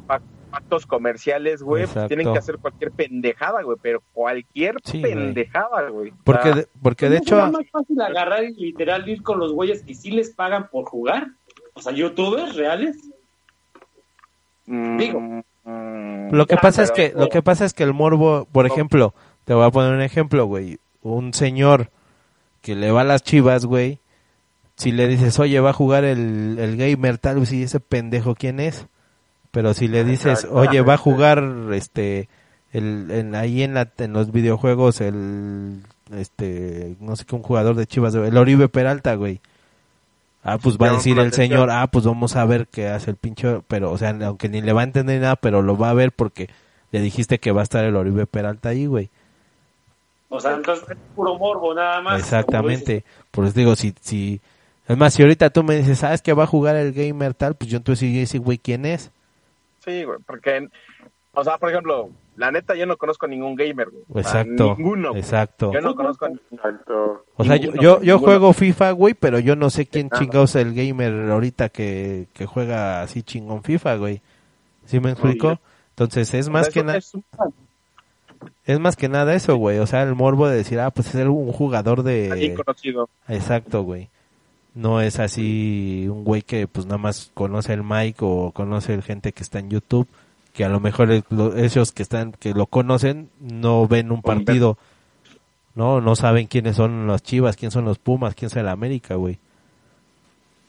[0.58, 2.08] pactos comerciales, güey, pues Exacto.
[2.08, 6.12] tienen que hacer cualquier pendejada, güey, pero cualquier Sí, pendejada, güey.
[6.24, 9.52] Porque de, porque de ¿No hecho será más fácil agarrar y literal ir con los
[9.52, 11.28] güeyes que sí les pagan por jugar?
[11.74, 12.96] O sea, youtubers reales.
[14.66, 15.20] mm, digo.
[15.64, 18.46] mm, Lo que ya, pasa es pero- que lo que pasa es que el morbo,
[18.52, 21.90] por ejemplo, te voy a poner un ejemplo, güey, un señor
[22.62, 23.98] que le va a las Chivas, güey,
[24.76, 28.34] si le dices, "Oye, va a jugar el, el gamer tal vez y ese pendejo
[28.34, 28.86] quién es?"
[29.50, 30.46] Pero si le dices.
[30.50, 31.42] "Oye, va a jugar
[31.72, 32.28] este
[32.72, 35.82] el, en- ahí en la en los videojuegos el
[36.14, 39.40] este no sé qué un jugador de Chivas, el Oribe Peralta, güey."
[40.44, 43.16] Ah, pues va a decir el señor, ah, pues vamos a ver qué hace el
[43.16, 45.94] pinche, pero, o sea, aunque ni le va a entender nada, pero lo va a
[45.94, 46.48] ver porque
[46.92, 49.10] le dijiste que va a estar el Oribe Peralta ahí, güey.
[50.30, 52.20] O sea, entonces es puro morbo nada más.
[52.20, 53.04] Exactamente.
[53.30, 54.40] Por eso digo, si, si,
[54.86, 57.54] es más, si ahorita tú me dices, ¿sabes que va a jugar el gamer tal?
[57.54, 59.10] Pues yo entonces sí, güey, ¿quién es?
[59.84, 60.68] Sí, güey, porque,
[61.32, 64.04] o sea, por ejemplo, la neta yo no conozco ningún gamer, güey.
[64.22, 64.74] Exacto.
[64.76, 65.10] ninguno.
[65.10, 65.20] güey.
[65.20, 65.72] Exacto.
[65.72, 67.20] Yo no conozco a ninguno.
[67.36, 70.56] O sea, yo, Ninguno, yo, yo juego FIFA, güey, pero yo no sé quién chingados
[70.56, 74.20] es el gamer ahorita que, que juega así chingón FIFA, güey.
[74.86, 75.58] ¿Sí me explico?
[75.90, 77.24] Entonces es más que nada, es un-
[78.64, 79.78] es más que nada eso, güey.
[79.78, 82.54] O sea, el morbo de decir, ah, pues es un jugador alguien de...
[82.54, 83.08] conocido.
[83.28, 84.08] Exacto, güey.
[84.74, 89.02] No es así un güey que pues nada más conoce el Mike o conoce el
[89.02, 90.06] gente que está en YouTube,
[90.52, 94.22] que a lo mejor el- lo- esos que están, que lo conocen, no ven un
[94.22, 94.78] partido.
[95.74, 99.14] No, no saben quiénes son los Chivas, quién son los Pumas, quién es el América,
[99.14, 99.38] güey.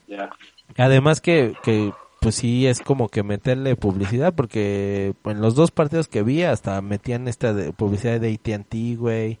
[0.08, 0.30] Ya.
[0.76, 6.06] Además que, que pues sí es como que meterle publicidad porque en los dos partidos
[6.08, 9.38] que vi hasta metían esta de publicidad de AT&T, güey.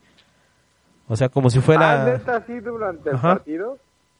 [1.08, 2.04] O sea, como si Ah, fuera...
[2.04, 3.34] ¿neta así durante el Ajá.
[3.36, 3.78] partido?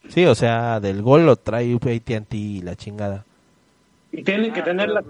[0.08, 3.24] Sí, o sea, del gol lo trae AT&T y la chingada.
[4.12, 5.04] Y tienen que Ah, tener las,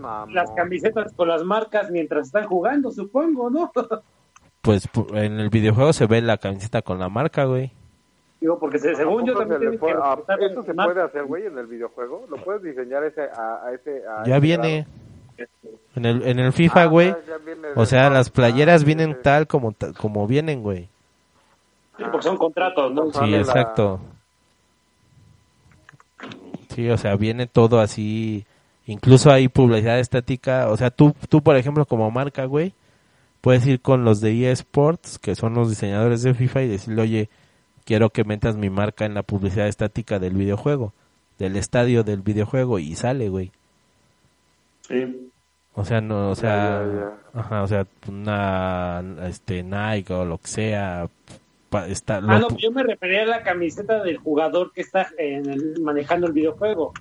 [0.55, 3.73] camisetas con las marcas mientras están jugando, supongo, ¿no?
[4.63, 7.73] Pues pu- en el videojuego se ve la camiseta con la marca, güey.
[8.43, 10.75] Digo, porque se- según yo ¿A poco también se le puede- ah, ¿Eso las se
[10.75, 12.27] puede hacer, güey, en el videojuego?
[12.29, 14.87] ¿Lo puedes diseñar ese, a, a ese a Ya ese viene
[15.39, 15.79] grado?
[15.97, 17.15] en el en el FIFA, Ah, güey.
[17.75, 20.91] O sea, las playeras Ah, vienen sí, tal como como vienen, güey.
[21.97, 23.11] Sí, porque son contratos, ¿no?
[23.13, 23.99] Sí, la- exacto.
[26.81, 28.47] Sí, o sea, viene todo así.
[28.87, 30.71] Incluso hay publicidad estática.
[30.71, 32.73] O sea, tú, tú por ejemplo, como marca, güey,
[33.43, 37.29] puedes ir con los de eSports, que son los diseñadores de FIFA, y decirle, oye,
[37.85, 40.95] quiero que metas mi marca en la publicidad estática del videojuego,
[41.39, 43.53] del estadio del videojuego, y sale, güey.
[44.89, 45.31] Sí.
[45.75, 51.09] O sea, no, o sea, ajá, o sea, una, este, Nike o lo que sea,
[51.89, 55.09] está, Ah, lo no, pu- yo me refería a la camiseta del jugador que está
[55.19, 56.93] en el- manejando el videojuego.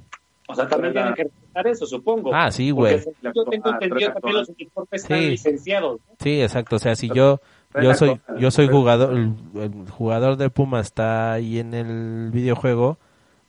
[0.48, 2.34] O sea, también tienen que respetar eso, supongo.
[2.34, 3.00] Ah, sí, güey.
[3.22, 5.30] yo tengo Ah, entendido también los uniformes están Sí.
[5.30, 6.00] licenciados.
[6.08, 6.16] ¿no?
[6.20, 6.76] Sí, exacto.
[6.78, 7.40] O sea, si yo
[7.80, 12.98] yo soy yo soy jugador, el, el jugador de Puma está ahí en el videojuego,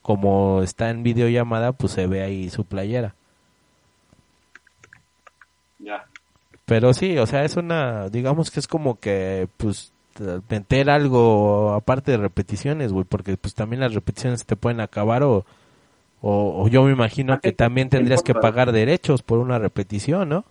[0.03, 3.15] como está en videollamada, pues se ve ahí su playera.
[5.79, 6.05] Ya.
[6.67, 9.93] Pero sí, o sea, es una, digamos que es como que, pues,
[10.49, 15.45] meter algo aparte de repeticiones, güey, porque pues también las repeticiones te pueden acabar o,
[16.21, 19.59] o, o yo me imagino ¿A que también te tendrías que pagar derechos por una
[19.59, 20.45] repetición, ¿no?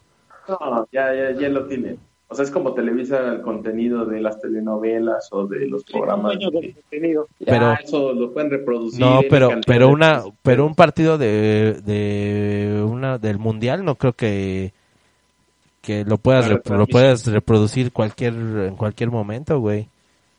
[0.47, 1.99] No, ya, ya, ya lo tienen.
[2.31, 6.33] O sea, es como Televisa el contenido de las telenovelas o de los Sí, programas.
[6.33, 7.27] dueños del contenido.
[7.39, 8.99] Ya, Pero- eso lo pueden reproducir.
[8.99, 14.13] No, pero pero de una pero un partido de, de una del mundial no creo
[14.13, 14.73] que
[15.81, 19.87] que lo puedas rep- lo puedas reproducir cualquier en cualquier momento, güey.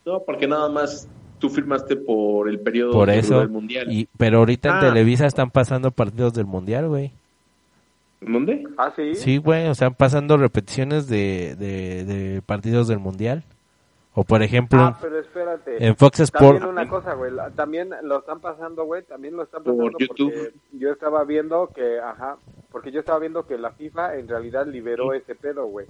[0.05, 3.91] No, porque nada más tú firmaste por el periodo Por que eso duró el mundial.
[3.93, 4.81] y pero ahorita en Ah.
[4.81, 7.13] Televisa están pasando partidos del mundial, güey.
[8.21, 8.65] ¿Dónde?
[8.77, 9.15] Ah, sí.
[9.15, 13.43] Sí, güey, o sea, pasando repeticiones de, de, de partidos del mundial.
[14.15, 15.87] O por ejemplo, Ah, pero espérate.
[15.87, 19.63] en Fox Sport También una cosa, güey, también lo están pasando, güey, también lo están
[19.63, 20.33] Por pasando YouTube.
[20.35, 22.37] porque yo estaba viendo que, ajá,
[22.73, 25.87] porque yo estaba viendo que la FIFA en realidad liberó ese pedo, güey.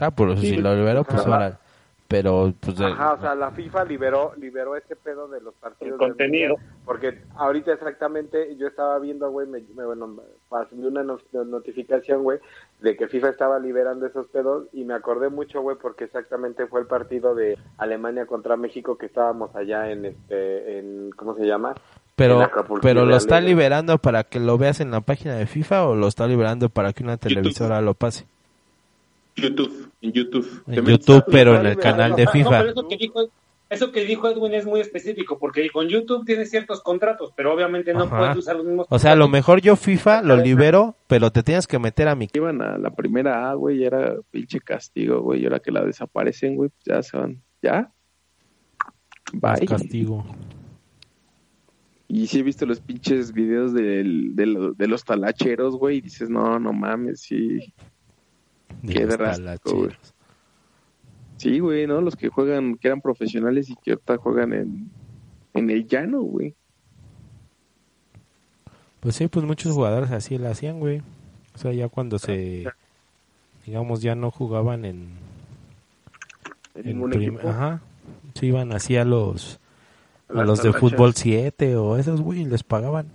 [0.00, 1.58] Ah, por si lo libero, pues ahora.
[2.08, 5.98] Pero, pues, Ajá, o sea, la FIFA liberó liberó ese pedo de los partidos El
[5.98, 6.50] del contenido.
[6.56, 11.18] Mundial, porque ahorita exactamente yo estaba viendo, güey, me, me- bueno, me pasó una no-
[11.44, 12.38] notificación, güey,
[12.80, 16.80] de que FIFA estaba liberando esos pedos y me acordé mucho, güey, porque exactamente fue
[16.80, 21.74] el partido de Alemania contra México que estábamos allá en este en ¿cómo se llama?
[22.14, 22.48] pero,
[22.80, 26.06] pero lo está liberando para que lo veas en la página de FIFA o lo
[26.06, 28.26] está liberando para que una televisora lo pase.
[29.36, 29.90] YouTube.
[30.00, 30.62] En YouTube.
[30.66, 32.24] En YouTube, pero en el canal de.
[32.24, 32.58] No, FIFA.
[32.58, 33.30] pero eso que dijo,
[33.68, 37.92] eso que dijo Edwin es muy específico, porque con YouTube tiene ciertos contratos, pero obviamente
[37.92, 38.18] no Ajá.
[38.18, 41.42] puedes usar los mismos O sea, a lo mejor yo FIFA lo libero, pero te
[41.42, 42.28] tienes que meter a mi...
[42.32, 45.84] Iban a la primera A, güey, y era pinche castigo, güey, y ahora que la
[45.84, 47.42] desaparecen, güey, pues ya se van.
[47.60, 47.92] ¿Ya?
[49.32, 49.66] Bye.
[49.66, 50.24] castigo.
[52.06, 56.60] Y sí he visto los pinches videos del, de los talacheros, güey, y dices, no,
[56.60, 57.74] no mames, sí.
[58.82, 59.88] De Qué los drástico, güey.
[59.88, 60.14] talacheros.
[61.36, 62.00] Sí, güey, ¿no?
[62.00, 64.90] Los que juegan, que eran profesionales y que ahorita juegan en,
[65.54, 66.54] en el llano, güey.
[69.00, 71.02] Pues sí, pues muchos jugadores así lo hacían, güey.
[71.54, 72.66] O sea, ya cuando se...
[73.66, 75.08] Digamos, ya no jugaban en...
[76.74, 77.38] En en prim-.
[77.46, 77.80] Ajá.
[78.34, 79.60] Se iban así a los...
[80.28, 83.06] A los de fútbol 7 o esos, güey, y les pagaban.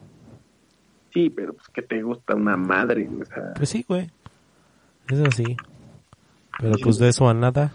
[1.14, 4.10] Sí, pero pues que te gusta una madre, o sea, Pues sí, güey.
[5.10, 5.58] Eso sí.
[6.60, 7.72] Pero pues de eso a nada.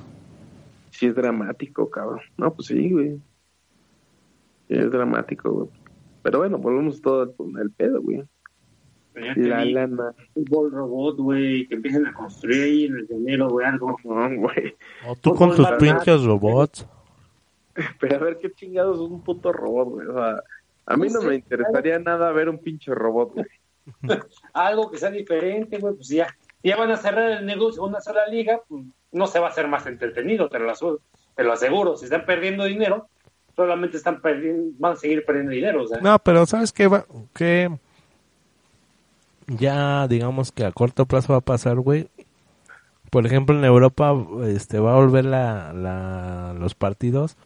[0.90, 2.20] sí es dramático, cabrón.
[2.36, 3.20] No, pues sí, güey.
[4.68, 5.68] Sí es dramático, güey.
[6.22, 8.22] Pero bueno, volvemos todo al, al pedo, güey.
[9.14, 10.14] La lana.
[10.34, 13.96] fútbol robot, güey, que empiecen a construir ahí en el llanero, güey, algo.
[14.04, 14.76] No, güey.
[15.06, 16.86] O tú con tus pinches robots.
[17.98, 20.06] Pero a ver qué chingados es un puto robot, güey.
[20.06, 20.42] O sea,
[20.86, 23.46] a mí No no sé, me interesaría nada ver un pinche robot, güey.
[24.52, 26.26] Algo que sea diferente, güey, pues ya.
[26.66, 29.68] Ya van a cerrar el negocio, una sola liga, pues no se va a hacer
[29.68, 30.98] más entretenido, te lo, asu-
[31.34, 31.96] te lo aseguro.
[31.96, 33.08] Si están perdiendo dinero,
[33.54, 35.98] solamente están perdiendo, van a seguir perdiendo dinero, o sea.
[36.00, 36.88] No, pero ¿sabes qué?
[36.88, 37.04] Va?
[37.34, 37.70] Que
[39.46, 42.08] ya digamos que a corto plazo va a pasar, güey.
[43.10, 44.14] Por ejemplo, en Europa
[44.46, 47.36] este va a volver la, la los partidos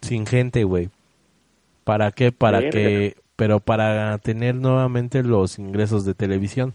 [0.00, 0.88] sin gente, güey.
[1.84, 2.32] ¿Para qué?
[2.32, 2.70] Para Verga.
[2.72, 6.72] que pero para tener nuevamente los ingresos de televisión.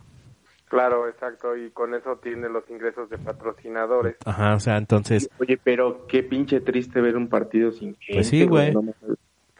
[0.70, 4.18] Claro, exacto, y con eso tiene los ingresos de patrocinadores.
[4.26, 8.14] Ajá, o sea, entonces, Oye, pero qué pinche triste ver un partido sin gente.
[8.16, 8.74] Pues sí, güey.
[8.74, 8.84] No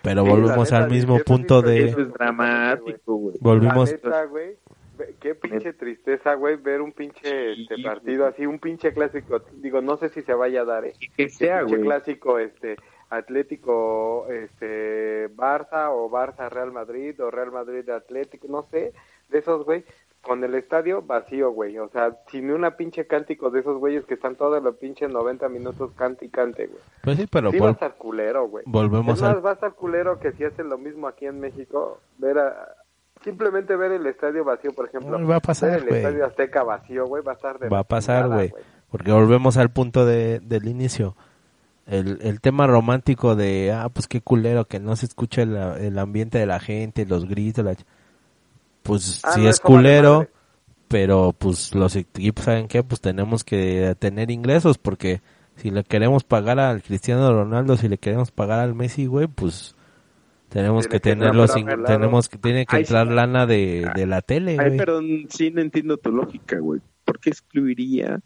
[0.04, 3.36] pero Sí, volvemos al mismo sí punto de Eso es dramático, güey.
[3.42, 4.56] volvimos La neta, güey,
[4.98, 9.40] ve- qué pinche tristeza, güey, ver un pinche Sí, este partido así, un pinche clásico.
[9.56, 10.94] Digo, no sé si se vaya a dar, eh.
[11.16, 11.88] Que sea, pinche güey.
[11.88, 12.76] clásico, este,
[13.10, 18.94] Atlético, este, Barça o Barça Real Madrid o Real Madrid Atlético, no sé,
[19.30, 19.84] de esos, güey,
[20.28, 24.16] con el estadio vacío, güey, o sea, sin una pinche cántico de esos güeyes que
[24.16, 26.80] están todos los pinches 90 minutos cante y cante, güey.
[27.04, 28.64] Pues sí, pero sí va a vol- estar culero, güey.
[28.68, 31.40] volvemos Es más, al va a estar culero que si hacen lo mismo aquí en
[31.40, 32.68] México, ver a...
[33.24, 35.18] Simplemente ver el estadio vacío, por ejemplo.
[35.18, 37.80] No, va a pasar, ver el estadio Azteca vacío, güey, va a estar de va
[37.80, 38.54] a pasar, güey.
[38.92, 41.16] Porque volvemos al punto de, del inicio.
[41.88, 45.98] El, el tema romántico de, ah, pues qué culero que no se escucha el, el
[46.00, 47.86] ambiente de la gente, los gritos, la ch-
[48.88, 50.28] pues Ah, sí no, es culero,
[50.88, 55.22] pero pues los equipos saben que pues tenemos que tener ingresos porque
[55.58, 59.76] si le queremos pagar al Cristiano Ronaldo, si le queremos pagar al Messi, güey, pues
[60.50, 61.96] tenemos Tiene que que tener entrar los por in- algún lado.
[62.00, 63.14] tenemos que tiene que Ay, entrar sí.
[63.14, 64.78] lana de, de la tele, Ay, güey.
[64.78, 66.80] pero sí no entiendo tu lógica, güey.
[67.04, 68.22] ¿Por qué excluiría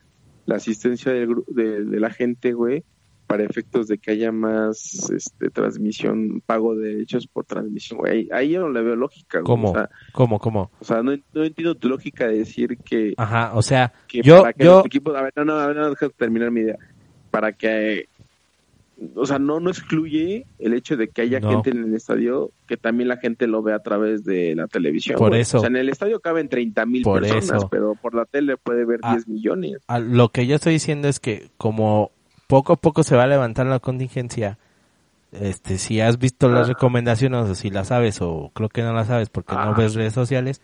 [0.45, 2.83] la asistencia gru- de, de la gente, güey,
[3.31, 8.27] para efectos de que haya más este, transmisión, pago de derechos por transmisión, güey?
[8.31, 9.45] Ahí, yo no le veo lógica, güey.
[9.45, 9.71] ¿Cómo?
[9.71, 10.69] O sea, ¿Cómo, cómo?
[10.79, 14.41] o sea, no, no entiendo tu lógica de decir que, Ajá, o sea, que yo
[14.41, 15.15] para que yo los equipos...
[15.15, 16.77] A ver, no, no, a ver, no, deja terminar mi idea.
[17.31, 18.07] Para que...
[19.15, 21.49] O sea, no, no excluye el hecho de que haya No.
[21.49, 25.17] gente en el estadio, que también la gente lo ve a través de la televisión.
[25.17, 25.41] Por güey.
[25.41, 25.57] eso.
[25.57, 27.67] O sea, en el estadio caben 30 mil personas, eso.
[27.71, 29.13] pero por la tele puede ver Ah.
[29.13, 29.77] 10 millones.
[29.87, 32.11] a- lo que yo estoy diciendo es que como
[32.51, 34.57] poco a poco se va a levantar la contingencia,
[35.31, 36.73] este, si has visto las Ah.
[36.73, 39.73] recomendaciones o si las sabes o creo que no las sabes porque no Ah.
[39.77, 40.61] ves redes sociales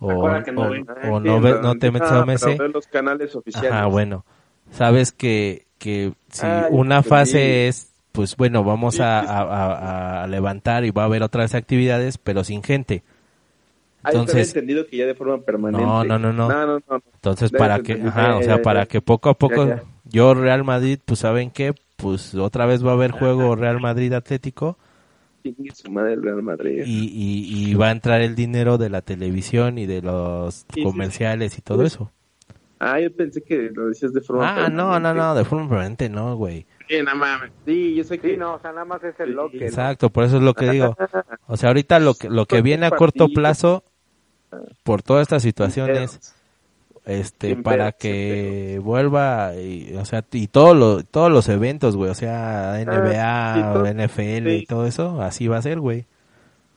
[0.00, 0.08] o,
[0.44, 0.84] que no o- ven.
[1.08, 3.70] o no, ves, no te metes a Ah, los canales oficiales.
[3.70, 4.24] ajá, bueno,
[4.72, 10.90] sabes que, que si Ah, una fase es, pues bueno, vamos Sí, a, levantar y
[10.90, 13.04] va a haber otras actividades, pero sin gente.
[14.02, 15.86] Ah, Entonces, entendido que ya de forma permanente.
[15.86, 16.48] No, no, no, no.
[16.48, 16.80] No.
[17.14, 19.82] Entonces, Debes para que, ajá, o sea, para que poco a poco, Ya, ya.
[20.14, 24.12] Yo Real Madrid, pues saben qué, pues otra vez va a haber juego Real Madrid
[24.12, 24.78] Atlético
[25.42, 26.82] Chingue su madre el Real Madrid.
[26.86, 30.82] y, y, y va a entrar el dinero de la televisión y de los sí.
[30.82, 32.10] comerciales y todo eso.
[32.78, 36.08] Ah, yo pensé que lo decías de forma Ah, no, no, no, de forma permanente
[36.08, 36.66] no, güey.
[36.88, 37.50] Sí, no mames.
[37.64, 38.32] Sí, yo sé que...
[38.32, 39.64] Sí, no, o sea, nada más es el Sí, loque, ¿no?
[39.66, 40.96] Exacto, por eso es lo que digo.
[41.46, 43.84] O sea, ahorita lo que, lo que viene a corto plazo,
[44.82, 46.33] por todas estas situaciones, Pedos.
[47.06, 52.10] Este Sin para que vuelva y, o sea y todos los todos los eventos güey
[52.10, 56.06] o sea NBA Ah, todo- NFL y todo eso así va a ser güey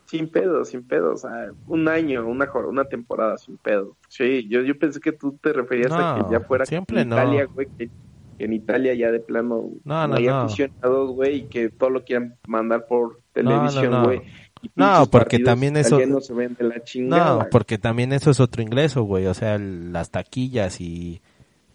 [0.05, 1.25] Sin pedos, sin pedos.
[1.25, 3.97] Ah, un año, una, una temporada sin pedo.
[4.07, 7.15] Sí, yo, yo pensé que tú te referías a que ya fuera siempre en no.
[7.17, 7.89] Italia, güey, que,
[8.37, 10.41] que en Italia ya de plano No, no, hay no.
[10.43, 14.21] aficionados, güey, y que todo lo quieran mandar por televisión, güey.
[14.75, 17.43] No, porque también eso- italianos se ven de la chingada.
[17.43, 21.21] no porque también eso es otro ingreso güey o sea las taquillas y,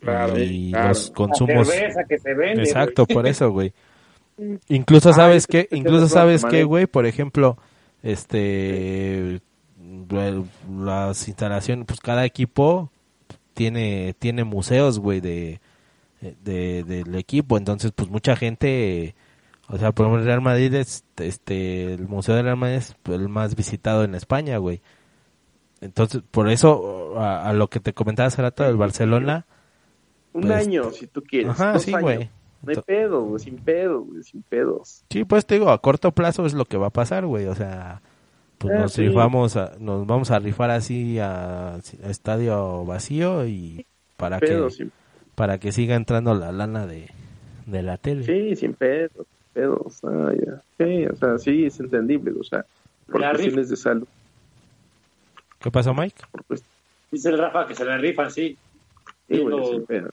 [0.00, 0.88] Claro, y claro.
[0.88, 2.62] los La consumos cerveza que se vende.
[2.62, 3.14] Exacto, güey.
[3.14, 3.72] por eso, güey.
[4.68, 6.64] Incluso Ah, sabes que, incluso sabes que, permanente.
[6.64, 7.56] güey, por ejemplo,
[8.02, 9.40] este,
[10.84, 12.90] las instalaciones, pues cada equipo
[13.54, 15.60] tiene, tiene museos, güey, de,
[16.20, 19.14] de, del equipo, entonces, pues mucha gente,
[19.68, 22.96] o sea, por ejemplo, el Real Madrid es, este, el museo del Real Madrid es
[23.06, 24.80] el más visitado en España, güey.
[25.80, 29.46] Entonces, por eso, a, a lo que te comentaba hace rato del Barcelona,
[30.32, 31.50] Un pues, año, si tú quieres.
[31.50, 32.02] ajá, dos sí, años.
[32.02, 32.30] güey.
[32.62, 35.02] No hay pedo, güey, sin pedo, güey, sin pedos.
[35.10, 37.46] Sí, pues te digo, a corto plazo es lo que va a pasar, güey.
[37.46, 38.00] O sea,
[38.58, 39.08] pues Ah, nos sí.
[39.08, 43.84] rifamos, a- nos vamos a rifar así a, a estadio vacío y
[44.16, 44.92] para Pedo, que sin,
[45.34, 47.10] para que siga entrando la lana de,
[47.66, 48.22] de la tele.
[48.22, 50.00] sí, sin pedos, sin pedos.
[50.04, 50.62] Ah, ya.
[50.78, 52.64] Sí, o sea, sí, es entendible, o sea,
[53.06, 54.08] por La cuestiones de salud.
[55.58, 56.22] ¿Qué pasó, Mike?
[57.10, 58.58] Dice el Rafa que se le rifan, sí.
[59.28, 60.10] Sí, güey, sí, pero-.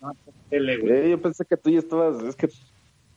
[0.52, 2.48] Eh, yo pensé que tú ya estabas, es que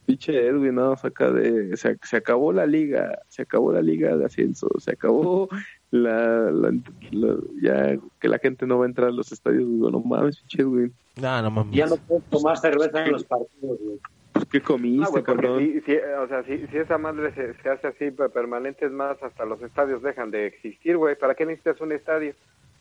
[0.04, 4.24] pinche Edwin, no, saca de, se, se acabó la liga, se acabó la liga de
[4.24, 5.48] ascenso, se acabó
[5.90, 6.72] la, la-
[7.10, 10.38] la- ya que la gente no va a entrar a los estadios, digo, no mames,
[10.40, 11.76] pinche Edwin, No, no mames.
[11.76, 14.00] Ya no puedes tomar cerveza en los partidos, güey.
[14.32, 15.58] Pues, ¿qué comiste, Ah, cabrón?
[15.60, 18.92] si, si- o sea, si, si esa madre se, se hace así pe- permanente, es
[18.92, 21.16] más, hasta los estadios dejan de existir, güey.
[21.16, 22.34] ¿Para qué necesitas un estadio?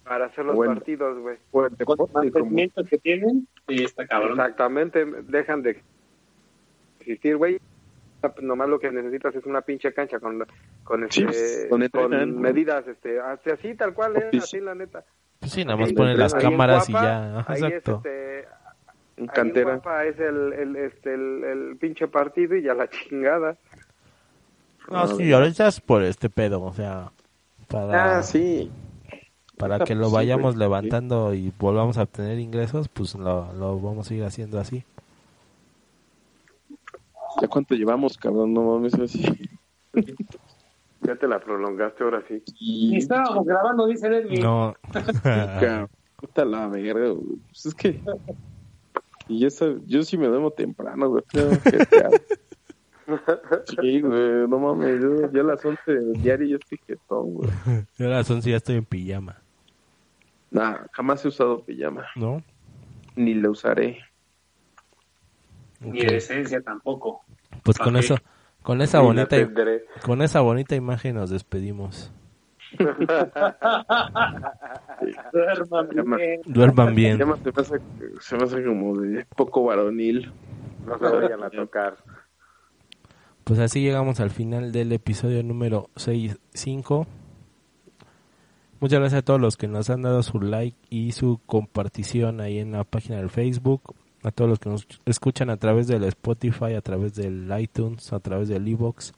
[0.03, 0.73] Para hacer los Bueno.
[0.75, 1.37] partidos, güey.
[1.51, 4.31] Pues, Con el deporte, como- mantenimiento que tienen, sí, está cabrón.
[4.31, 5.79] Exactamente, dejan de
[6.99, 7.59] existir, güey.
[8.41, 10.45] Nomás lo que necesitas es una pinche cancha con
[10.83, 12.39] con, este, pues, con entrenan.
[12.39, 15.03] medidas, este, así, así, tal cual, eh, Ofici- así la neta.
[15.39, 17.45] Pues sí, nada más ponen las cámaras y Cuapa, ya.
[17.47, 17.95] Ahí es, Exacto.
[17.97, 18.47] este,
[19.23, 20.03] en ahí en cantera.
[20.05, 23.57] Es el, el, este, el, el pinche partido y ya la chingada.
[24.89, 27.11] No, sí, ahorita es por este pedo, o sea,
[27.67, 28.69] para, Ah, sí.
[29.57, 34.09] para ahorita que lo vayamos levantando y volvamos a obtener ingresos, pues lo, lo vamos
[34.09, 34.83] a ir haciendo así.
[37.41, 38.53] ¿Ya cuánto llevamos, cabrón?
[38.53, 39.23] No mames, así.
[41.03, 42.43] Ya te la prolongaste ahora sí.
[42.59, 44.39] Y estábamos grabando, dice Edwin.
[44.39, 44.75] No.
[46.15, 47.15] Puta la verga.
[47.49, 47.99] Pues es que.
[49.31, 51.23] Y yo, sa- yo sí me duermo temprano, güey.
[51.31, 52.11] Tengo que estar-
[53.81, 55.01] Sí, güey, no mames.
[55.01, 57.49] Yo, yo a las 11 del diario yo estoy jetón, güey.
[57.97, 59.37] Yo a las 11 ya estoy en pijama,
[60.49, 62.05] Nah, jamás he usado pijama.
[62.15, 62.43] ¿no?
[63.15, 63.99] Ni la usaré.
[65.79, 67.21] Ni de esencia tampoco.
[67.63, 68.15] Pues con eso,
[68.61, 69.37] con esa bonita,
[70.05, 72.11] con esa bonita imagen nos despedimos.
[75.31, 76.41] Duerman bien.
[76.45, 77.17] Duerman bien.
[77.17, 77.79] Se me, hace,
[78.19, 80.31] se me hace como de poco varonil.
[80.85, 81.97] No se vayan a tocar.
[83.43, 87.07] Pues así llegamos al final del episodio número 65.
[88.79, 92.59] Muchas gracias a todos los que nos han dado su like y su compartición ahí
[92.59, 93.95] en la página del Facebook.
[94.23, 98.19] A todos los que nos escuchan a través del Spotify, a través del iTunes, a
[98.19, 99.13] través del iBox.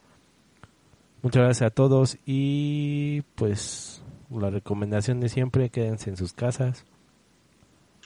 [1.21, 4.02] Muchas gracias a todos y pues
[4.39, 6.85] la recomendación de siempre, quédense en sus casas.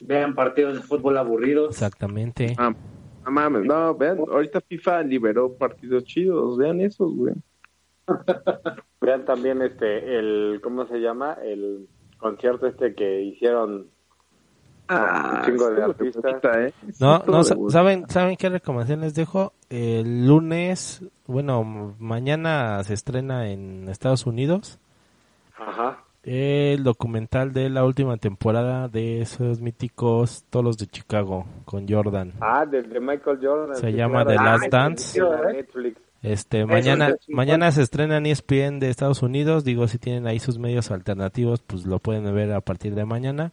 [0.02, 1.70] Vean partidos de fútbol aburridos.
[1.70, 2.54] Exactamente.
[2.58, 2.74] Ah,
[3.24, 7.34] no mames, no, vean, ahorita FIFA liberó partidos chidos, vean esos, güey.
[9.00, 11.34] Vean también este, el, ¿cómo se llama?
[11.42, 11.88] El
[12.18, 13.86] concierto este que hicieron
[14.88, 16.72] Ah, un chingo de puta, ¿eh?
[16.98, 17.44] No, no.
[17.44, 19.52] ¿saben, ¿saben qué recomendación les dejo?
[19.68, 24.78] El lunes, bueno, mañana se estrena en Estados Unidos
[25.58, 25.98] Ajá.
[26.28, 32.32] El documental de la última temporada de esos míticos Tolos de Chicago con Jordan.
[32.40, 33.76] Ah, del de Michael Jordan.
[33.76, 34.24] Se llama.
[34.26, 35.20] The Last Ah, Dance.
[35.52, 36.00] Netflix.
[36.22, 39.64] Este, mañana, mañana se estrena en ESPN de Estados Unidos.
[39.64, 43.52] Digo, si tienen ahí sus medios alternativos, pues lo pueden ver a partir de mañana.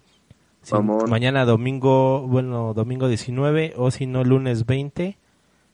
[0.63, 0.73] Si-
[1.07, 5.17] mañana domingo, bueno, domingo 19 o si no lunes 20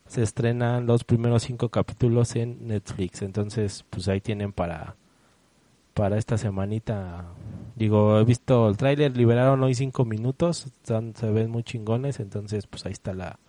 [0.06, 3.22] se estrenan los primeros cinco capítulos en Netflix.
[3.22, 4.96] Entonces, pues ahí tienen para
[5.94, 7.26] para esta semanita.
[7.76, 12.68] Digo, he visto el tráiler, liberaron hoy cinco minutos, están- se ven muy chingones, entonces
[12.68, 13.40] pues ahí está la...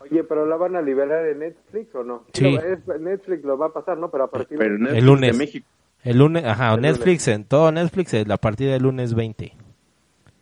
[0.00, 2.22] Oye, pero la van a liberar en Netflix o no?
[2.32, 2.56] Sí.
[2.86, 4.10] No, Netflix lo va a pasar, ¿no?
[4.10, 4.78] Pero a partir Pero de...
[4.80, 5.32] Netflix lunes.
[5.32, 5.66] de México.
[6.04, 9.52] El lunes, ajá, El Netflix, en todo Netflix, eh, a partir del lunes 20.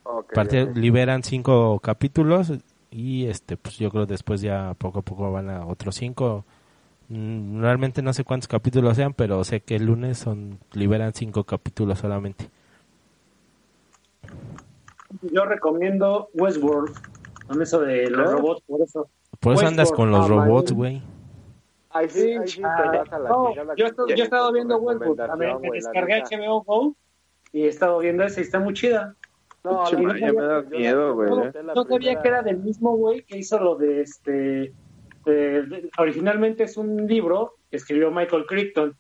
[0.03, 0.77] Ok, Aparte, ok.
[0.77, 2.53] liberan cinco capítulos
[2.91, 6.45] y este pues yo creo después ya poco a poco van a otros cinco
[7.09, 11.99] realmente no sé cuántos capítulos sean pero sé que el lunes son liberan cinco capítulos
[11.99, 12.49] solamente
[15.33, 16.95] Yo recomiendo Westworld.
[17.47, 19.09] Con eso de los robots, por eso.
[19.39, 20.77] por eso andas con los ah, robots man.
[20.79, 21.03] güey
[21.91, 24.53] Ahí sí, ahí sí te Ah, la no, yo, he estado- tu yo he estado
[24.53, 25.61] viendo Westworld también.
[25.61, 26.23] Me descargué.
[26.23, 26.97] HBO Go
[27.53, 29.15] y he estado viendo esa y está muy chida.
[29.63, 31.53] No, neta, me da miedo, güey, yo eh.
[31.75, 34.73] No sabía que era del mismo güey que hizo lo de este.
[35.33, 38.97] De- originalmente es un libro que escribió Michael Crichton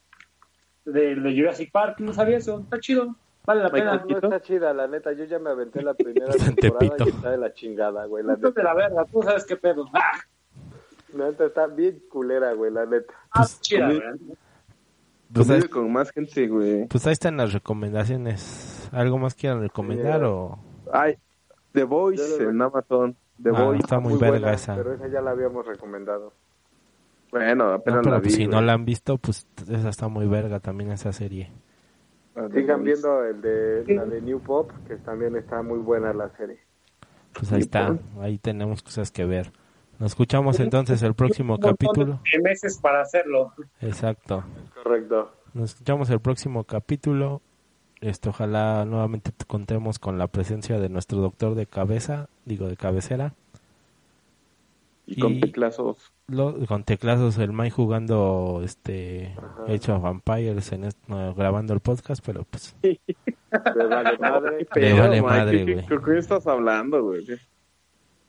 [0.84, 1.96] de, de Jurassic Park.
[2.00, 2.60] No sabía eso.
[2.60, 3.16] Está chido.
[3.46, 4.20] Vale la Michael pena.
[4.20, 5.12] No está chida, la neta.
[5.12, 8.24] Yo ya me aventé la primera temporada y está de la chingada, güey.
[8.24, 9.04] La de neta, la verga.
[9.04, 9.84] Tú sabes qué pedo.
[9.92, 10.12] Ah,
[11.14, 13.12] la neta está bien culera, güey, la neta.
[13.32, 14.36] ah, chida, conmigo- güey.
[15.32, 16.86] pues ahí, con más gente, güey.
[16.88, 20.58] pues ahí están las recomendaciones algo más quieran recomendar o
[20.92, 21.16] Ay,
[21.72, 23.16] The Voice en Amazon.
[23.42, 24.74] The Ah, está muy verga buena, esa.
[24.76, 26.32] Pero esa ya la habíamos recomendado.
[27.30, 28.42] Bueno, No, apenas pero la pues vi.
[28.44, 31.50] si no la han visto pues esa está muy verga también esa serie
[32.34, 36.28] The Sigan viendo el de la de New Pop, que también está muy buena la
[36.36, 36.60] serie.
[37.32, 39.50] pues ahí está ahí tenemos cosas que ver
[39.98, 43.52] nos escuchamos entonces el próximo capítulo de meses para hacerlo.
[43.80, 44.44] exacto
[44.74, 45.32] Correcto.
[45.54, 47.42] Nos escuchamos el próximo capítulo
[48.04, 53.32] Este, ojalá nuevamente contemos con la presencia de nuestro doctor de cabeza, digo de cabecera,
[55.06, 56.12] Y con teclazos.
[56.28, 59.64] lo, con teclados el Mike jugando este Ajá.
[59.72, 64.58] hecho of Vampires en est- no, grabando el podcast, pero pues Le vale madre.
[64.58, 65.86] Le Pero, vale Mike, madre, ¿qué- güey.
[65.86, 67.24] ¿Qué, qué estás hablando, güey?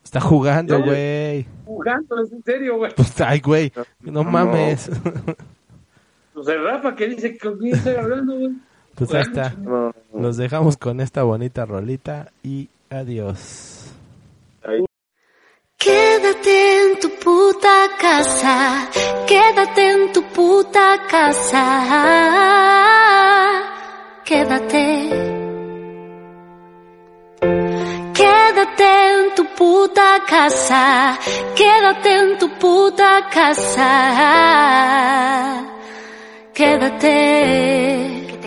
[0.03, 1.45] Está jugando, güey.
[1.65, 2.93] Jugando, es en serio, güey.
[2.95, 4.31] Pues, ay, güey, no No.
[4.31, 4.89] mames.
[6.33, 8.51] Pues el Rafa que dice que con quién estoy hablando, güey.
[8.95, 9.49] Pues ahí está.
[9.57, 10.21] No, no.
[10.21, 13.91] Los dejamos con esta bonita rolita y adiós.
[15.77, 18.89] Quédate en tu puta casa,
[19.27, 21.63] quédate en tu puta casa,
[24.23, 25.09] quédate.
[28.13, 31.19] Quédate en tu puta casa,
[31.55, 33.91] quédate en tu puta casa,
[36.51, 38.24] quédate.